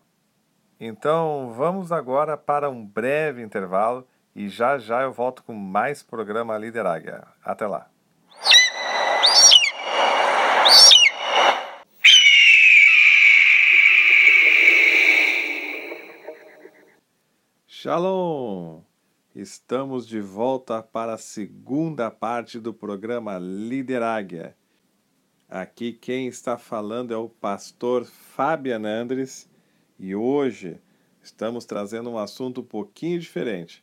Então 0.80 1.54
vamos 1.56 1.92
agora 1.92 2.36
para 2.36 2.68
um 2.68 2.84
breve 2.84 3.42
intervalo 3.42 4.04
e 4.34 4.48
já 4.48 4.78
já 4.78 5.02
eu 5.02 5.12
volto 5.12 5.44
com 5.44 5.52
mais 5.52 6.02
programa 6.02 6.58
Líder 6.58 6.86
Águia. 6.86 7.22
Até 7.44 7.66
lá! 7.66 7.88
Shalom! 17.68 18.91
Estamos 19.34 20.06
de 20.06 20.20
volta 20.20 20.82
para 20.82 21.14
a 21.14 21.18
segunda 21.18 22.10
parte 22.10 22.60
do 22.60 22.74
programa 22.74 23.38
Líder 23.38 24.02
Águia. 24.02 24.54
Aqui 25.48 25.90
quem 25.90 26.26
está 26.26 26.58
falando 26.58 27.14
é 27.14 27.16
o 27.16 27.30
pastor 27.30 28.04
Fabian 28.04 28.86
Andres 28.86 29.48
e 29.98 30.14
hoje 30.14 30.78
estamos 31.22 31.64
trazendo 31.64 32.10
um 32.10 32.18
assunto 32.18 32.60
um 32.60 32.64
pouquinho 32.64 33.18
diferente. 33.18 33.82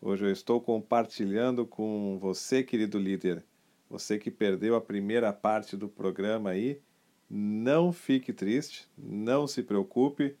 Hoje 0.00 0.26
eu 0.26 0.30
estou 0.30 0.60
compartilhando 0.60 1.66
com 1.66 2.16
você, 2.20 2.62
querido 2.62 2.96
líder, 2.96 3.44
você 3.90 4.16
que 4.16 4.30
perdeu 4.30 4.76
a 4.76 4.80
primeira 4.80 5.32
parte 5.32 5.76
do 5.76 5.88
programa 5.88 6.50
aí, 6.50 6.80
não 7.28 7.92
fique 7.92 8.32
triste, 8.32 8.88
não 8.96 9.48
se 9.48 9.60
preocupe, 9.60 10.36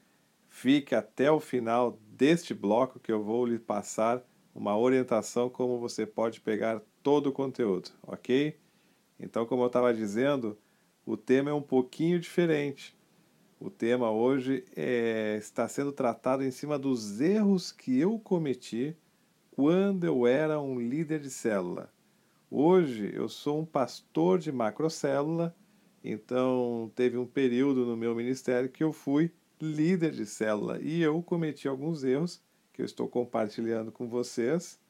fique 0.46 0.94
até 0.94 1.28
o 1.28 1.40
final 1.40 1.98
deste 2.12 2.54
bloco 2.54 3.00
que 3.00 3.10
eu 3.10 3.20
vou 3.20 3.44
lhe 3.44 3.58
passar 3.58 4.22
uma 4.54 4.78
orientação 4.78 5.50
como 5.50 5.80
você 5.80 6.06
pode 6.06 6.40
pegar 6.40 6.80
todo 7.02 7.28
o 7.28 7.32
conteúdo, 7.32 7.90
ok? 8.02 8.56
Então, 9.18 9.44
como 9.44 9.62
eu 9.62 9.66
estava 9.66 9.92
dizendo, 9.92 10.56
o 11.04 11.16
tema 11.16 11.50
é 11.50 11.52
um 11.52 11.62
pouquinho 11.62 12.20
diferente. 12.20 12.96
O 13.58 13.68
tema 13.68 14.10
hoje 14.10 14.64
é, 14.76 15.36
está 15.38 15.66
sendo 15.66 15.92
tratado 15.92 16.44
em 16.44 16.50
cima 16.50 16.78
dos 16.78 17.20
erros 17.20 17.72
que 17.72 17.98
eu 17.98 18.18
cometi 18.18 18.96
quando 19.50 20.04
eu 20.04 20.26
era 20.26 20.60
um 20.60 20.78
líder 20.78 21.20
de 21.20 21.30
célula. 21.30 21.92
Hoje 22.50 23.10
eu 23.14 23.28
sou 23.28 23.60
um 23.60 23.64
pastor 23.64 24.38
de 24.38 24.52
macrocélula, 24.52 25.56
então 26.02 26.92
teve 26.94 27.16
um 27.16 27.26
período 27.26 27.86
no 27.86 27.96
meu 27.96 28.14
ministério 28.14 28.68
que 28.68 28.84
eu 28.84 28.92
fui 28.92 29.32
líder 29.60 30.10
de 30.10 30.26
célula 30.26 30.78
e 30.80 31.00
eu 31.00 31.22
cometi 31.22 31.66
alguns 31.66 32.04
erros 32.04 32.43
que 32.74 32.82
eu 32.82 32.84
estou 32.84 33.08
compartilhando 33.08 33.92
com 33.92 34.08
vocês 34.08 34.80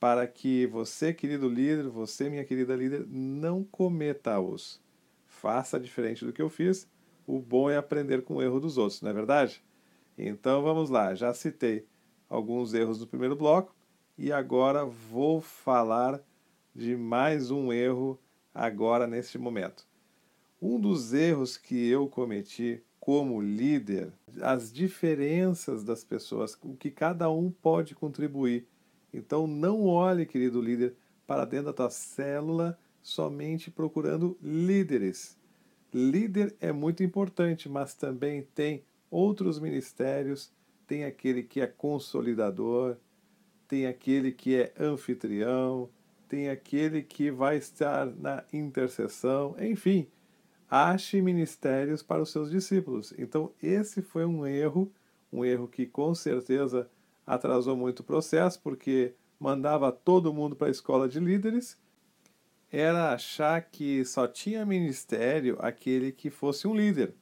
para 0.00 0.26
que 0.26 0.66
você, 0.66 1.12
querido 1.12 1.48
líder, 1.48 1.88
você, 1.88 2.30
minha 2.30 2.44
querida 2.44 2.74
líder, 2.74 3.06
não 3.06 3.62
cometa-os. 3.62 4.82
Faça 5.26 5.78
diferente 5.78 6.24
do 6.24 6.32
que 6.32 6.40
eu 6.40 6.48
fiz. 6.48 6.90
O 7.26 7.38
bom 7.38 7.68
é 7.68 7.76
aprender 7.76 8.22
com 8.22 8.36
o 8.36 8.42
erro 8.42 8.58
dos 8.58 8.78
outros, 8.78 9.02
não 9.02 9.10
é 9.10 9.12
verdade? 9.12 9.62
Então 10.16 10.62
vamos 10.62 10.88
lá, 10.88 11.14
já 11.14 11.32
citei 11.34 11.86
alguns 12.28 12.72
erros 12.72 12.98
do 12.98 13.06
primeiro 13.06 13.36
bloco 13.36 13.76
e 14.16 14.32
agora 14.32 14.86
vou 14.86 15.42
falar 15.42 16.22
de 16.74 16.96
mais 16.96 17.50
um 17.50 17.70
erro 17.70 18.18
agora 18.54 19.06
neste 19.06 19.36
momento. 19.36 19.86
Um 20.60 20.80
dos 20.80 21.12
erros 21.12 21.58
que 21.58 21.86
eu 21.86 22.08
cometi 22.08 22.82
como 23.06 23.40
líder, 23.40 24.12
as 24.42 24.72
diferenças 24.72 25.84
das 25.84 26.02
pessoas, 26.02 26.58
o 26.60 26.74
que 26.74 26.90
cada 26.90 27.30
um 27.30 27.52
pode 27.52 27.94
contribuir. 27.94 28.66
Então 29.14 29.46
não 29.46 29.86
olhe, 29.86 30.26
querido 30.26 30.60
líder, 30.60 30.92
para 31.24 31.44
dentro 31.44 31.66
da 31.66 31.72
tua 31.72 31.88
célula 31.88 32.76
somente 33.00 33.70
procurando 33.70 34.36
líderes. 34.42 35.38
Líder 35.94 36.56
é 36.60 36.72
muito 36.72 37.04
importante, 37.04 37.68
mas 37.68 37.94
também 37.94 38.42
tem 38.42 38.82
outros 39.08 39.60
ministérios, 39.60 40.52
tem 40.84 41.04
aquele 41.04 41.44
que 41.44 41.60
é 41.60 41.66
consolidador, 41.68 42.96
tem 43.68 43.86
aquele 43.86 44.32
que 44.32 44.56
é 44.56 44.74
anfitrião, 44.76 45.88
tem 46.28 46.48
aquele 46.48 47.02
que 47.04 47.30
vai 47.30 47.56
estar 47.56 48.04
na 48.04 48.42
intercessão, 48.52 49.54
enfim, 49.60 50.08
ache 50.70 51.22
ministérios 51.22 52.02
para 52.02 52.22
os 52.22 52.30
seus 52.30 52.50
discípulos. 52.50 53.14
Então, 53.18 53.52
esse 53.62 54.02
foi 54.02 54.24
um 54.24 54.46
erro, 54.46 54.90
um 55.32 55.44
erro 55.44 55.68
que 55.68 55.86
com 55.86 56.14
certeza 56.14 56.88
atrasou 57.26 57.76
muito 57.76 58.00
o 58.00 58.04
processo, 58.04 58.60
porque 58.62 59.14
mandava 59.38 59.92
todo 59.92 60.32
mundo 60.32 60.56
para 60.56 60.68
a 60.68 60.70
escola 60.70 61.08
de 61.08 61.20
líderes, 61.20 61.76
era 62.70 63.12
achar 63.12 63.62
que 63.62 64.04
só 64.04 64.26
tinha 64.26 64.66
ministério 64.66 65.56
aquele 65.60 66.10
que 66.12 66.30
fosse 66.30 66.66
um 66.66 66.74
líder. 66.74 67.14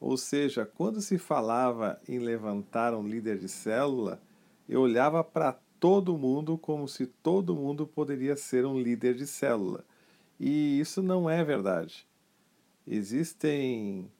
Ou 0.00 0.16
seja, 0.16 0.66
quando 0.66 1.00
se 1.00 1.18
falava 1.18 2.00
em 2.08 2.18
levantar 2.18 2.92
um 2.94 3.06
líder 3.06 3.38
de 3.38 3.48
célula, 3.48 4.20
eu 4.68 4.80
olhava 4.80 5.22
para 5.22 5.56
todo 5.78 6.18
mundo 6.18 6.58
como 6.58 6.88
se 6.88 7.06
todo 7.06 7.54
mundo 7.54 7.86
poderia 7.86 8.36
ser 8.36 8.66
um 8.66 8.80
líder 8.80 9.14
de 9.14 9.26
célula. 9.26 9.84
E 10.38 10.80
isso 10.80 11.02
não 11.02 11.30
é 11.30 11.44
verdade. 11.44 12.06
Existem 12.86 14.10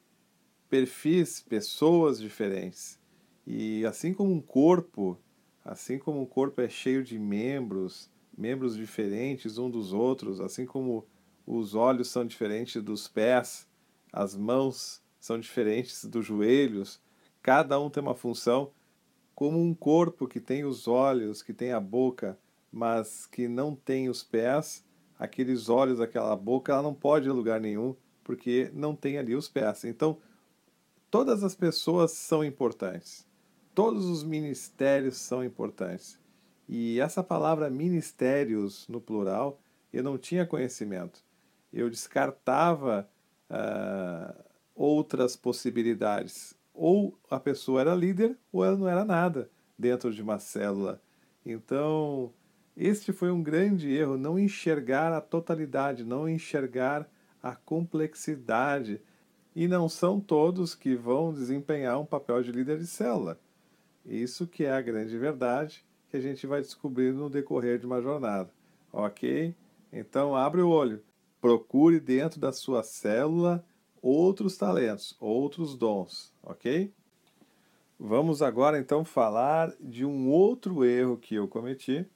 perfis, 0.69 1.40
pessoas 1.40 2.21
diferentes. 2.21 2.99
E 3.47 3.85
assim 3.85 4.15
como 4.15 4.32
um 4.32 4.41
corpo, 4.41 5.19
assim 5.65 5.99
como 5.99 6.21
um 6.21 6.26
corpo 6.26 6.60
é 6.60 6.69
cheio 6.69 7.02
de 7.02 7.19
membros, 7.19 8.10
membros 8.36 8.76
diferentes 8.76 9.58
um 9.58 9.69
dos 9.69 9.93
outros, 9.93 10.41
assim 10.41 10.65
como 10.65 11.06
os 11.47 11.75
olhos 11.75 12.08
são 12.08 12.25
diferentes 12.25 12.82
dos 12.82 13.08
pés, 13.08 13.69
as 14.13 14.36
mãos 14.36 15.02
são 15.19 15.39
diferentes 15.39 16.04
dos 16.04 16.25
joelhos, 16.25 17.00
cada 17.43 17.78
um 17.80 17.91
tem 17.91 18.02
uma 18.02 18.15
função, 18.15 18.71
como 19.34 19.60
um 19.60 19.75
corpo 19.75 20.28
que 20.28 20.41
tem 20.41 20.65
os 20.65 20.86
olhos, 20.86 21.43
que 21.43 21.52
tem 21.52 21.73
a 21.73 21.80
boca, 21.80 22.39
mas 22.71 23.26
que 23.26 23.49
não 23.49 23.75
tem 23.75 24.08
os 24.08 24.23
pés, 24.23 24.84
aqueles 25.19 25.69
olhos, 25.69 26.00
aquela 26.00 26.36
boca, 26.36 26.73
ela 26.73 26.82
não 26.82 26.95
pode 26.95 27.28
ir 27.28 27.30
a 27.30 27.34
lugar 27.34 27.60
nenhum, 27.60 27.97
porque 28.25 28.71
não 28.73 28.95
tem 28.95 29.19
ali 29.19 29.35
os 29.35 29.49
pés. 29.49 29.85
Então, 29.85 30.19
todas 31.11 31.43
as 31.43 31.54
pessoas 31.54 32.13
são 32.13 32.45
importantes. 32.45 33.26
Todos 33.75 34.04
os 34.04 34.23
ministérios 34.23 35.17
são 35.17 35.45
importantes. 35.45 36.19
E 36.69 37.00
essa 37.00 37.23
palavra 37.23 37.69
ministérios 37.69 38.87
no 38.89 39.00
plural, 39.00 39.61
eu 39.93 40.02
não 40.02 40.17
tinha 40.17 40.47
conhecimento. 40.47 41.25
Eu 41.73 41.91
descartava 41.91 43.08
uh, 43.50 44.45
outras 44.75 45.37
possibilidades. 45.37 46.54
Ou 46.75 47.19
a 47.30 47.39
pessoa 47.39 47.80
era 47.80 47.95
líder, 47.95 48.37
ou 48.50 48.65
ela 48.65 48.76
não 48.76 48.89
era 48.89 49.04
nada 49.04 49.50
dentro 49.78 50.13
de 50.13 50.23
uma 50.23 50.39
célula. 50.39 51.02
Então, 51.45 52.32
este 52.76 53.13
foi 53.13 53.30
um 53.30 53.43
grande 53.43 53.93
erro, 53.93 54.17
não 54.17 54.39
enxergar 54.39 55.13
a 55.13 55.21
totalidade, 55.21 56.04
não 56.04 56.28
enxergar 56.28 57.08
a 57.43 57.55
complexidade. 57.55 59.00
E 59.55 59.69
não 59.69 59.89
são 59.89 60.21
todos 60.21 60.75
que 60.75 60.95
vão 60.95 61.33
desempenhar 61.33 62.00
um 62.00 62.07
papel 62.07 62.43
de 62.43 62.52
líder 62.52 62.78
de 62.78 62.87
célula. 62.87 63.39
Isso 64.07 64.47
que 64.47 64.65
é 64.65 64.73
a 64.73 64.81
grande 64.81 65.17
verdade 65.19 65.85
que 66.09 66.17
a 66.17 66.21
gente 66.21 66.47
vai 66.47 66.61
descobrir 66.61 67.13
no 67.13 67.28
decorrer 67.28 67.78
de 67.78 67.87
uma 67.87 68.00
jornada. 68.00 68.50
Ok? 68.93 69.55
Então 69.93 70.37
abre 70.37 70.61
o 70.63 70.69
olho. 70.69 71.02
Procure 71.41 71.99
dentro 71.99 72.41
da 72.41 72.52
sua 72.52 72.83
célula 72.83 73.65
outros 74.00 74.57
talentos, 74.57 75.17
outros 75.21 75.76
dons. 75.76 76.33
Ok? 76.43 76.93
Vamos 77.99 78.43
agora 78.43 78.78
então 78.78 79.05
falar 79.05 79.73
de 79.81 80.05
um 80.05 80.28
outro 80.28 80.85
erro 80.85 81.17
que 81.17 81.35
eu 81.35 81.47
cometi 81.47 82.07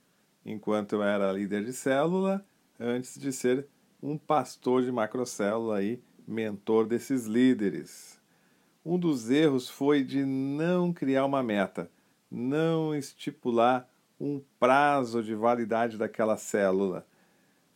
enquanto 0.45 0.95
eu 0.95 1.03
era 1.03 1.33
líder 1.33 1.65
de 1.65 1.73
célula, 1.73 2.45
antes 2.79 3.19
de 3.19 3.33
ser 3.33 3.67
um 4.03 4.19
pastor 4.19 4.83
de 4.83 4.93
macrocélula 4.93 5.79
aí, 5.79 6.01
mentor 6.27 6.87
desses 6.87 7.27
líderes. 7.27 8.21
Um 8.85 8.99
dos 8.99 9.31
erros 9.31 9.69
foi 9.69 10.05
de 10.05 10.25
não 10.25 10.93
criar 10.93 11.25
uma 11.25 11.43
meta, 11.43 11.91
não 12.31 12.95
estipular 12.95 13.89
um 14.21 14.41
prazo 14.59 15.23
de 15.23 15.35
validade 15.35 15.99
daquela 15.99 16.37
célula, 16.37 17.07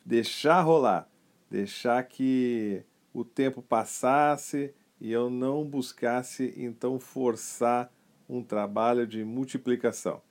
deixar 0.05 0.61
rolar, 0.63 1.09
deixar 1.51 2.03
que 2.05 2.83
o 3.13 3.25
tempo 3.25 3.61
passasse 3.61 4.73
e 5.01 5.11
eu 5.11 5.29
não 5.29 5.65
buscasse 5.65 6.55
então 6.57 6.99
forçar 7.01 7.93
um 8.29 8.43
trabalho 8.43 9.07
de 9.07 9.25
multiplicação. 9.25 10.23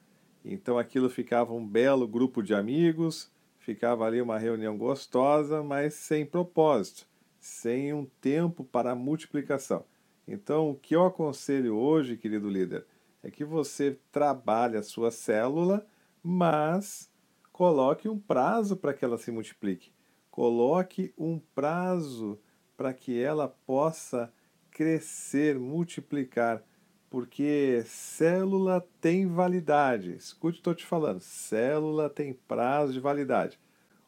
Então 0.44 0.78
aquilo 0.78 1.10
ficava 1.10 1.54
um 1.54 1.66
belo 1.66 2.08
grupo 2.08 2.42
de 2.42 2.54
amigos, 2.54 3.30
ficava 3.70 4.04
ali 4.04 4.20
uma 4.20 4.40
reunião 4.40 4.76
gostosa, 4.76 5.62
mas 5.62 5.94
sem 5.94 6.26
propósito, 6.26 7.08
sem 7.40 7.94
um 7.94 8.04
tempo 8.20 8.64
para 8.64 8.96
multiplicação. 8.96 9.86
Então, 10.28 10.72
o 10.72 10.76
que 10.76 10.96
eu 10.96 11.06
aconselho 11.06 11.76
hoje, 11.76 12.18
querido 12.18 12.50
líder, 12.50 12.84
é 13.22 13.30
que 13.30 13.46
você 13.46 14.00
trabalhe 14.12 14.76
a 14.76 14.82
sua 14.82 15.12
célula, 15.12 15.86
mas 16.24 17.12
coloque 17.52 18.10
um 18.10 18.18
prazo 18.18 18.76
para 18.76 18.92
que 18.92 19.06
ela 19.06 19.20
se 19.20 19.30
multiplique. 19.30 19.92
Coloque 20.32 21.14
um 21.16 21.40
prazo 21.54 22.40
para 22.76 22.92
que 22.92 23.22
ela 23.22 23.48
possa 23.48 24.34
crescer, 24.72 25.60
multiplicar, 25.60 26.64
porque 27.10 27.84
célula 27.86 28.86
tem 29.02 29.28
validade. 29.28 30.14
Escute, 30.14 30.60
estou 30.60 30.76
te 30.76 30.86
falando, 30.86 31.20
célula 31.20 32.10
tem 32.10 32.34
prazo 32.34 32.94
de 32.94 33.00
validade. 33.00 33.60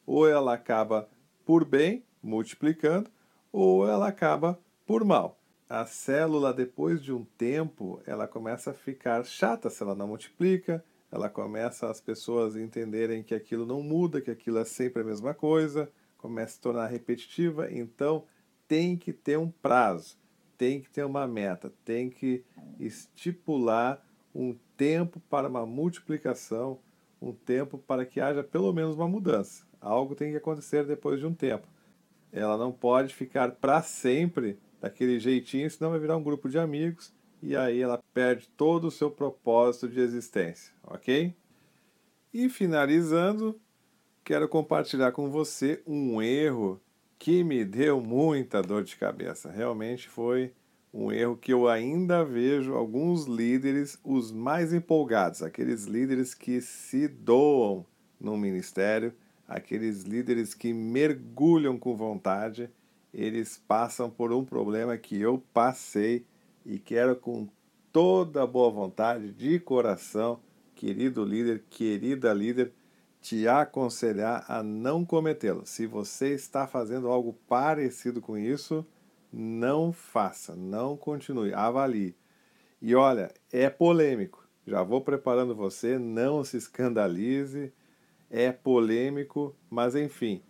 Ou 0.06 0.28
ela 0.28 0.54
acaba 0.54 1.08
por 1.44 1.64
bem, 1.64 2.04
multiplicando, 2.22 3.10
ou 3.50 3.88
ela 3.88 4.08
acaba 4.08 4.58
por 4.86 5.04
mal. 5.04 5.38
A 5.68 5.84
célula, 5.86 6.52
depois 6.52 7.02
de 7.02 7.12
um 7.12 7.24
tempo, 7.24 8.00
ela 8.06 8.28
começa 8.28 8.70
a 8.70 8.74
ficar 8.74 9.24
chata 9.24 9.68
se 9.70 9.82
ela 9.82 9.94
não 9.94 10.06
multiplica, 10.06 10.84
ela 11.10 11.28
começa 11.28 11.90
as 11.90 12.00
pessoas 12.00 12.56
entenderem 12.56 13.22
que 13.22 13.34
aquilo 13.34 13.66
não 13.66 13.82
muda, 13.82 14.20
que 14.20 14.30
aquilo 14.30 14.58
é 14.58 14.64
sempre 14.64 15.02
a 15.02 15.04
mesma 15.04 15.34
coisa, 15.34 15.90
começa 16.18 16.52
a 16.52 16.54
se 16.54 16.60
tornar 16.60 16.86
repetitiva, 16.86 17.70
então 17.72 18.24
tem 18.68 18.96
que 18.96 19.12
ter 19.12 19.38
um 19.38 19.50
prazo 19.50 20.16
tem 20.62 20.80
que 20.80 20.88
ter 20.88 21.04
uma 21.04 21.26
meta, 21.26 21.72
tem 21.84 22.08
que 22.08 22.44
estipular 22.84 24.04
um 24.34 24.56
tempo 24.76 25.20
para 25.28 25.48
uma 25.48 25.66
multiplicação, 25.66 26.78
um 27.20 27.32
tempo 27.32 27.78
para 27.78 28.04
que 28.04 28.20
haja 28.20 28.42
pelo 28.42 28.72
menos 28.72 28.96
uma 28.96 29.08
mudança. 29.08 29.64
Algo 29.80 30.14
tem 30.14 30.30
que 30.30 30.36
acontecer 30.36 30.84
depois 30.84 31.20
de 31.20 31.26
um 31.26 31.34
tempo. 31.34 31.66
Ela 32.32 32.56
não 32.56 32.72
pode 32.72 33.14
ficar 33.14 33.52
para 33.52 33.82
sempre 33.82 34.58
daquele 34.80 35.20
jeitinho, 35.20 35.70
senão 35.70 35.90
vai 35.90 36.00
virar 36.00 36.16
um 36.16 36.22
grupo 36.22 36.48
de 36.48 36.58
amigos 36.58 37.12
e 37.42 37.56
aí 37.56 37.80
ela 37.80 38.02
perde 38.14 38.48
todo 38.56 38.86
o 38.86 38.90
seu 38.90 39.10
propósito 39.10 39.88
de 39.88 40.00
existência, 40.00 40.72
ok? 40.84 41.34
E 42.32 42.48
finalizando, 42.48 43.60
quero 44.24 44.48
compartilhar 44.48 45.12
com 45.12 45.28
você 45.28 45.82
um 45.86 46.22
erro 46.22 46.80
que 47.18 47.44
me 47.44 47.64
deu 47.64 48.00
muita 48.00 48.62
dor 48.62 48.82
de 48.82 48.96
cabeça. 48.96 49.50
Realmente 49.50 50.08
foi 50.08 50.52
um 50.92 51.10
erro 51.10 51.36
que 51.36 51.52
eu 51.52 51.68
ainda 51.68 52.24
vejo 52.24 52.74
alguns 52.74 53.24
líderes, 53.24 53.98
os 54.04 54.30
mais 54.30 54.74
empolgados, 54.74 55.42
aqueles 55.42 55.84
líderes 55.84 56.34
que 56.34 56.60
se 56.60 57.08
doam 57.08 57.86
no 58.20 58.36
ministério, 58.36 59.14
aqueles 59.48 60.02
líderes 60.02 60.54
que 60.54 60.72
mergulham 60.72 61.78
com 61.78 61.96
vontade, 61.96 62.68
eles 63.12 63.56
passam 63.66 64.10
por 64.10 64.32
um 64.32 64.44
problema 64.44 64.96
que 64.96 65.20
eu 65.20 65.42
passei 65.52 66.26
e 66.64 66.78
quero 66.78 67.16
com 67.16 67.48
toda 67.90 68.46
boa 68.46 68.70
vontade, 68.70 69.32
de 69.32 69.58
coração, 69.58 70.40
querido 70.74 71.24
líder, 71.24 71.64
querida 71.68 72.32
líder, 72.32 72.72
te 73.20 73.46
aconselhar 73.46 74.44
a 74.48 74.62
não 74.62 75.04
cometê-lo. 75.04 75.62
Se 75.64 75.86
você 75.86 76.34
está 76.34 76.66
fazendo 76.66 77.08
algo 77.08 77.34
parecido 77.46 78.20
com 78.20 78.36
isso, 78.36 78.84
não 79.32 79.92
faça, 79.92 80.54
não 80.54 80.96
continue, 80.96 81.54
avalie. 81.54 82.14
E 82.80 82.94
olha, 82.94 83.32
é 83.50 83.70
polêmico. 83.70 84.46
Já 84.66 84.82
vou 84.82 85.00
preparando 85.00 85.54
você, 85.54 85.98
não 85.98 86.44
se 86.44 86.56
escandalize. 86.56 87.72
É 88.30 88.52
polêmico, 88.52 89.54
mas 89.68 89.94
enfim, 89.94 90.42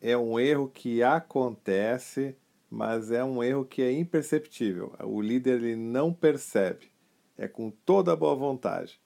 é 0.00 0.16
um 0.16 0.38
erro 0.38 0.68
que 0.68 1.02
acontece, 1.02 2.36
mas 2.70 3.10
é 3.10 3.22
um 3.24 3.42
erro 3.42 3.64
que 3.64 3.82
é 3.82 3.92
imperceptível. 3.92 4.94
O 5.04 5.20
líder 5.20 5.62
ele 5.62 5.76
não 5.76 6.12
percebe. 6.12 6.90
É 7.36 7.46
com 7.46 7.70
toda 7.70 8.16
boa 8.16 8.34
vontade 8.34 9.00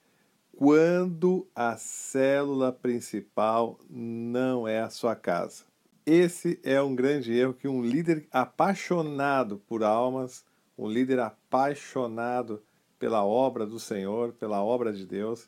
quando 0.61 1.49
a 1.55 1.75
célula 1.75 2.71
principal 2.71 3.79
não 3.89 4.67
é 4.67 4.79
a 4.79 4.91
sua 4.91 5.15
casa. 5.15 5.63
Esse 6.05 6.59
é 6.63 6.81
um 6.81 6.95
grande 6.95 7.31
erro 7.31 7.53
que 7.53 7.67
um 7.67 7.83
líder 7.83 8.27
apaixonado 8.31 9.59
por 9.67 9.83
almas, 9.83 10.43
um 10.75 10.87
líder 10.87 11.19
apaixonado 11.19 12.63
pela 12.97 13.23
obra 13.23 13.67
do 13.67 13.79
Senhor, 13.79 14.33
pela 14.33 14.63
obra 14.63 14.91
de 14.91 15.05
Deus, 15.05 15.47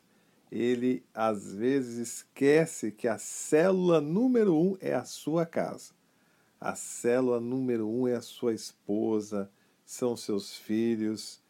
ele 0.52 1.04
às 1.12 1.52
vezes 1.52 1.98
esquece 1.98 2.92
que 2.92 3.08
a 3.08 3.18
célula 3.18 4.00
número 4.00 4.56
um 4.56 4.76
é 4.80 4.94
a 4.94 5.04
sua 5.04 5.44
casa. 5.44 5.92
A 6.60 6.76
célula 6.76 7.40
número 7.40 7.88
um 7.88 8.06
é 8.06 8.14
a 8.14 8.20
sua 8.20 8.54
esposa, 8.54 9.50
são 9.84 10.16
seus 10.16 10.56
filhos. 10.56 11.42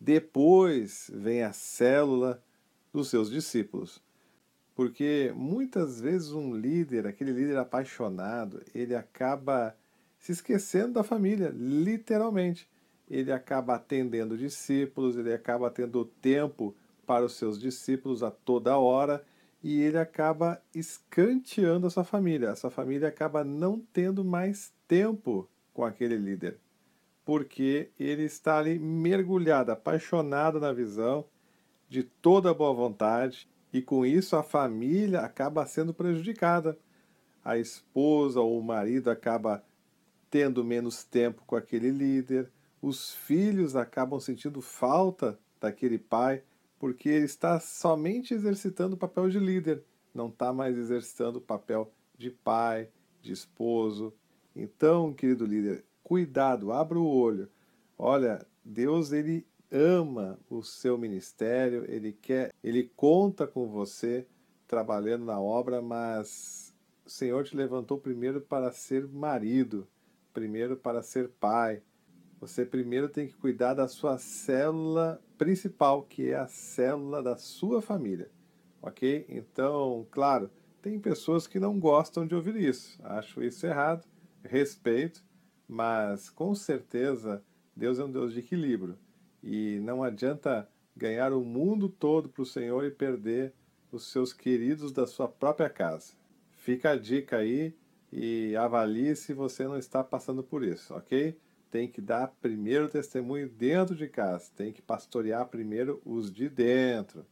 Depois 0.00 1.10
vem 1.12 1.42
a 1.42 1.52
célula 1.52 2.40
dos 2.92 3.08
seus 3.08 3.28
discípulos. 3.28 4.00
Porque 4.82 5.32
muitas 5.36 6.00
vezes 6.00 6.32
um 6.32 6.56
líder, 6.56 7.06
aquele 7.06 7.30
líder 7.30 7.56
apaixonado, 7.56 8.60
ele 8.74 8.96
acaba 8.96 9.76
se 10.18 10.32
esquecendo 10.32 10.94
da 10.94 11.04
família, 11.04 11.54
literalmente. 11.54 12.68
Ele 13.08 13.30
acaba 13.30 13.76
atendendo 13.76 14.36
discípulos, 14.36 15.16
ele 15.16 15.32
acaba 15.32 15.70
tendo 15.70 16.04
tempo 16.04 16.74
para 17.06 17.24
os 17.24 17.34
seus 17.34 17.60
discípulos 17.60 18.24
a 18.24 18.30
toda 18.32 18.76
hora 18.76 19.24
e 19.62 19.80
ele 19.80 19.98
acaba 19.98 20.60
escanteando 20.74 21.86
a 21.86 21.90
sua 21.90 22.02
família. 22.02 22.48
Essa 22.48 22.68
família 22.68 23.06
acaba 23.06 23.44
não 23.44 23.78
tendo 23.92 24.24
mais 24.24 24.72
tempo 24.88 25.48
com 25.72 25.84
aquele 25.84 26.16
líder, 26.16 26.58
porque 27.24 27.88
ele 28.00 28.24
está 28.24 28.58
ali 28.58 28.80
mergulhado, 28.80 29.70
apaixonado 29.70 30.58
na 30.58 30.72
visão, 30.72 31.24
de 31.88 32.02
toda 32.02 32.52
boa 32.52 32.74
vontade 32.74 33.46
e 33.72 33.80
com 33.80 34.04
isso 34.04 34.36
a 34.36 34.42
família 34.42 35.20
acaba 35.20 35.66
sendo 35.66 35.94
prejudicada. 35.94 36.78
A 37.44 37.56
esposa 37.58 38.40
ou 38.40 38.58
o 38.58 38.62
marido 38.62 39.10
acaba 39.10 39.64
tendo 40.30 40.64
menos 40.64 41.04
tempo 41.04 41.42
com 41.46 41.56
aquele 41.56 41.90
líder, 41.90 42.50
os 42.80 43.12
filhos 43.12 43.76
acabam 43.76 44.18
sentindo 44.18 44.60
falta 44.60 45.38
daquele 45.60 45.98
pai 45.98 46.42
porque 46.78 47.08
ele 47.08 47.26
está 47.26 47.60
somente 47.60 48.34
exercitando 48.34 48.94
o 48.94 48.98
papel 48.98 49.28
de 49.28 49.38
líder, 49.38 49.84
não 50.12 50.28
está 50.28 50.52
mais 50.52 50.76
exercitando 50.76 51.38
o 51.38 51.40
papel 51.40 51.92
de 52.18 52.28
pai, 52.28 52.88
de 53.20 53.32
esposo. 53.32 54.12
Então, 54.54 55.12
querido 55.12 55.46
líder, 55.46 55.84
cuidado, 56.02 56.72
abra 56.72 56.98
o 56.98 57.06
olho. 57.06 57.48
Olha, 57.96 58.44
Deus 58.64 59.12
ele 59.12 59.46
ama 59.72 60.38
o 60.50 60.62
seu 60.62 60.98
ministério, 60.98 61.84
ele 61.88 62.12
quer, 62.12 62.52
ele 62.62 62.90
conta 62.94 63.46
com 63.46 63.66
você 63.66 64.26
trabalhando 64.68 65.24
na 65.24 65.40
obra, 65.40 65.80
mas 65.80 66.74
o 67.04 67.10
Senhor 67.10 67.44
te 67.44 67.56
levantou 67.56 67.98
primeiro 67.98 68.40
para 68.40 68.70
ser 68.70 69.08
marido, 69.08 69.88
primeiro 70.32 70.76
para 70.76 71.02
ser 71.02 71.28
pai. 71.40 71.82
Você 72.40 72.66
primeiro 72.66 73.08
tem 73.08 73.26
que 73.26 73.34
cuidar 73.34 73.74
da 73.74 73.88
sua 73.88 74.18
célula 74.18 75.22
principal, 75.38 76.02
que 76.02 76.30
é 76.30 76.36
a 76.36 76.46
célula 76.46 77.22
da 77.22 77.36
sua 77.36 77.80
família. 77.80 78.30
OK? 78.82 79.24
Então, 79.28 80.06
claro, 80.10 80.50
tem 80.82 80.98
pessoas 80.98 81.46
que 81.46 81.60
não 81.60 81.78
gostam 81.78 82.26
de 82.26 82.34
ouvir 82.34 82.56
isso. 82.56 82.98
Acho 83.04 83.42
isso 83.42 83.66
errado, 83.66 84.04
respeito, 84.42 85.24
mas 85.68 86.28
com 86.28 86.54
certeza 86.54 87.42
Deus 87.76 87.98
é 87.98 88.04
um 88.04 88.10
Deus 88.10 88.32
de 88.34 88.40
equilíbrio. 88.40 88.98
E 89.42 89.80
não 89.80 90.02
adianta 90.02 90.68
ganhar 90.96 91.32
o 91.32 91.44
mundo 91.44 91.88
todo 91.88 92.28
para 92.28 92.42
o 92.42 92.46
Senhor 92.46 92.84
e 92.84 92.90
perder 92.90 93.52
os 93.90 94.10
seus 94.10 94.32
queridos 94.32 94.92
da 94.92 95.06
sua 95.06 95.28
própria 95.28 95.68
casa. 95.68 96.14
Fica 96.52 96.90
a 96.90 96.96
dica 96.96 97.38
aí 97.38 97.74
e 98.12 98.54
avalie 98.56 99.16
se 99.16 99.32
você 99.32 99.64
não 99.64 99.76
está 99.76 100.04
passando 100.04 100.42
por 100.42 100.62
isso, 100.62 100.94
ok? 100.94 101.36
Tem 101.70 101.88
que 101.88 102.00
dar 102.00 102.34
primeiro 102.40 102.88
testemunho 102.88 103.48
dentro 103.48 103.96
de 103.96 104.06
casa, 104.06 104.50
tem 104.54 104.72
que 104.72 104.82
pastorear 104.82 105.48
primeiro 105.48 106.00
os 106.04 106.32
de 106.32 106.48
dentro. 106.48 107.24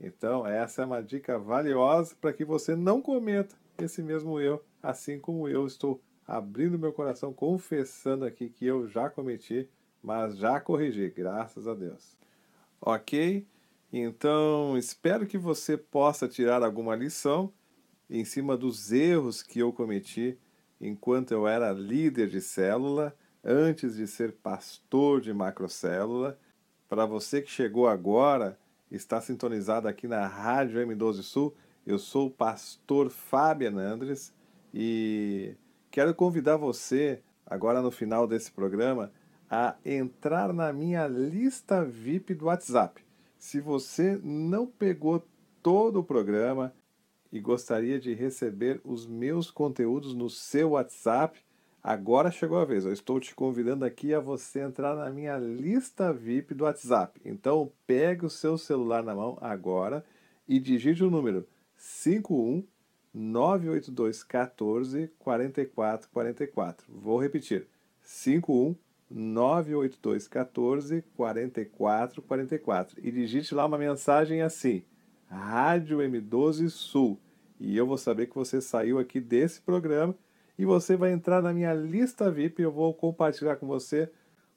Então, 0.00 0.46
essa 0.46 0.82
é 0.82 0.86
uma 0.86 1.02
dica 1.02 1.38
valiosa 1.38 2.14
para 2.20 2.32
que 2.32 2.44
você 2.44 2.74
não 2.74 3.02
cometa 3.02 3.54
esse 3.78 4.02
mesmo 4.02 4.40
erro, 4.40 4.62
assim 4.82 5.18
como 5.18 5.48
eu 5.48 5.66
estou 5.66 6.00
abrindo 6.26 6.78
meu 6.78 6.92
coração, 6.92 7.32
confessando 7.32 8.24
aqui 8.24 8.48
que 8.48 8.64
eu 8.64 8.88
já 8.88 9.10
cometi 9.10 9.68
mas 10.02 10.36
já 10.36 10.60
corrigi, 10.60 11.08
graças 11.10 11.66
a 11.66 11.74
Deus. 11.74 12.16
Ok? 12.80 13.46
Então, 13.92 14.78
espero 14.78 15.26
que 15.26 15.36
você 15.36 15.76
possa 15.76 16.28
tirar 16.28 16.62
alguma 16.62 16.94
lição 16.94 17.52
em 18.08 18.24
cima 18.24 18.56
dos 18.56 18.92
erros 18.92 19.42
que 19.42 19.58
eu 19.58 19.72
cometi 19.72 20.38
enquanto 20.80 21.32
eu 21.32 21.46
era 21.46 21.72
líder 21.72 22.28
de 22.28 22.40
célula, 22.40 23.14
antes 23.44 23.96
de 23.96 24.06
ser 24.06 24.32
pastor 24.32 25.20
de 25.20 25.32
macrocélula. 25.32 26.38
Para 26.88 27.04
você 27.04 27.42
que 27.42 27.50
chegou 27.50 27.86
agora, 27.86 28.58
está 28.90 29.20
sintonizado 29.20 29.86
aqui 29.86 30.08
na 30.08 30.26
Rádio 30.26 30.80
M12 30.80 31.22
Sul, 31.22 31.54
eu 31.86 31.98
sou 31.98 32.28
o 32.28 32.30
pastor 32.30 33.10
Fábio 33.10 33.76
Andres 33.78 34.32
e 34.72 35.54
quero 35.90 36.14
convidar 36.14 36.56
você, 36.56 37.22
agora 37.46 37.82
no 37.82 37.90
final 37.90 38.26
desse 38.26 38.50
programa, 38.50 39.12
a 39.50 39.74
entrar 39.84 40.52
na 40.52 40.72
minha 40.72 41.08
lista 41.08 41.84
VIP 41.84 42.34
do 42.34 42.44
WhatsApp. 42.46 43.04
Se 43.36 43.60
você 43.60 44.16
não 44.22 44.64
pegou 44.64 45.26
todo 45.60 45.98
o 45.98 46.04
programa 46.04 46.72
e 47.32 47.40
gostaria 47.40 47.98
de 47.98 48.14
receber 48.14 48.80
os 48.84 49.06
meus 49.06 49.50
conteúdos 49.50 50.14
no 50.14 50.30
seu 50.30 50.70
WhatsApp, 50.70 51.40
agora 51.82 52.30
chegou 52.30 52.58
a 52.58 52.64
vez. 52.64 52.84
Eu 52.84 52.92
estou 52.92 53.18
te 53.18 53.34
convidando 53.34 53.84
aqui 53.84 54.14
a 54.14 54.20
você 54.20 54.60
entrar 54.60 54.94
na 54.94 55.10
minha 55.10 55.36
lista 55.36 56.12
VIP 56.12 56.54
do 56.54 56.64
WhatsApp. 56.64 57.20
Então, 57.24 57.72
pegue 57.86 58.24
o 58.24 58.30
seu 58.30 58.56
celular 58.56 59.02
na 59.02 59.14
mão 59.16 59.36
agora 59.40 60.04
e 60.46 60.60
digite 60.60 61.02
o 61.02 61.10
número 61.10 61.46
51 61.76 62.64
982 63.12 64.22
14 64.22 65.10
44 65.18 66.08
44. 66.10 66.86
Vou 66.88 67.20
repetir. 67.20 67.66
51 68.00 68.76
982 69.10 70.28
14 70.28 71.02
44 71.16 72.22
44 72.22 73.00
e 73.02 73.10
digite 73.10 73.54
lá 73.54 73.66
uma 73.66 73.78
mensagem 73.78 74.40
assim: 74.42 74.84
Rádio 75.26 75.98
M12 75.98 76.68
Sul. 76.68 77.18
E 77.58 77.76
eu 77.76 77.86
vou 77.86 77.98
saber 77.98 78.26
que 78.28 78.34
você 78.34 78.60
saiu 78.60 78.98
aqui 78.98 79.20
desse 79.20 79.60
programa 79.60 80.14
e 80.58 80.64
você 80.64 80.96
vai 80.96 81.12
entrar 81.12 81.42
na 81.42 81.52
minha 81.52 81.74
lista 81.74 82.30
VIP. 82.30 82.62
Eu 82.62 82.72
vou 82.72 82.94
compartilhar 82.94 83.56
com 83.56 83.66
você 83.66 84.10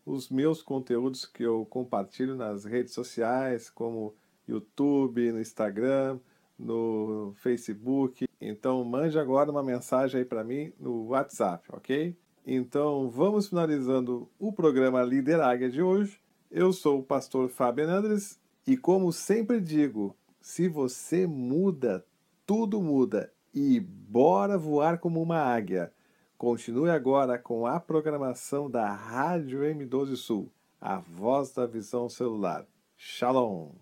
os 0.05 0.29
meus 0.29 0.61
conteúdos 0.61 1.25
que 1.25 1.43
eu 1.43 1.65
compartilho 1.65 2.35
nas 2.35 2.65
redes 2.65 2.93
sociais, 2.93 3.69
como 3.69 4.13
YouTube, 4.47 5.31
no 5.31 5.39
Instagram, 5.39 6.19
no 6.57 7.33
Facebook. 7.37 8.27
Então 8.39 8.83
mande 8.83 9.17
agora 9.17 9.49
uma 9.49 9.63
mensagem 9.63 10.19
aí 10.19 10.25
para 10.25 10.43
mim 10.43 10.71
no 10.79 11.07
WhatsApp, 11.07 11.67
ok? 11.71 12.15
Então, 12.45 13.09
vamos 13.09 13.47
finalizando 13.47 14.29
o 14.37 14.51
programa 14.51 15.01
Líder 15.01 15.39
Águia 15.39 15.69
de 15.69 15.81
hoje. 15.81 16.19
Eu 16.51 16.73
sou 16.73 16.99
o 16.99 17.03
pastor 17.03 17.47
Fábio 17.47 17.89
Andres 17.89 18.37
e, 18.67 18.75
como 18.75 19.13
sempre 19.13 19.61
digo, 19.61 20.15
se 20.41 20.67
você 20.67 21.25
muda, 21.25 22.05
tudo 22.45 22.81
muda 22.81 23.31
e 23.53 23.79
bora 23.79 24.57
voar 24.57 24.99
como 24.99 25.21
uma 25.21 25.37
águia. 25.37 25.93
Continue 26.37 26.89
agora 26.89 27.39
com 27.39 27.65
a 27.65 27.79
programação 27.79 28.69
da 28.69 28.91
Rádio 28.91 29.61
M12 29.61 30.17
Sul, 30.17 30.51
a 30.81 30.97
voz 30.97 31.53
da 31.53 31.65
visão 31.65 32.09
celular. 32.09 32.65
Shalom! 32.97 33.73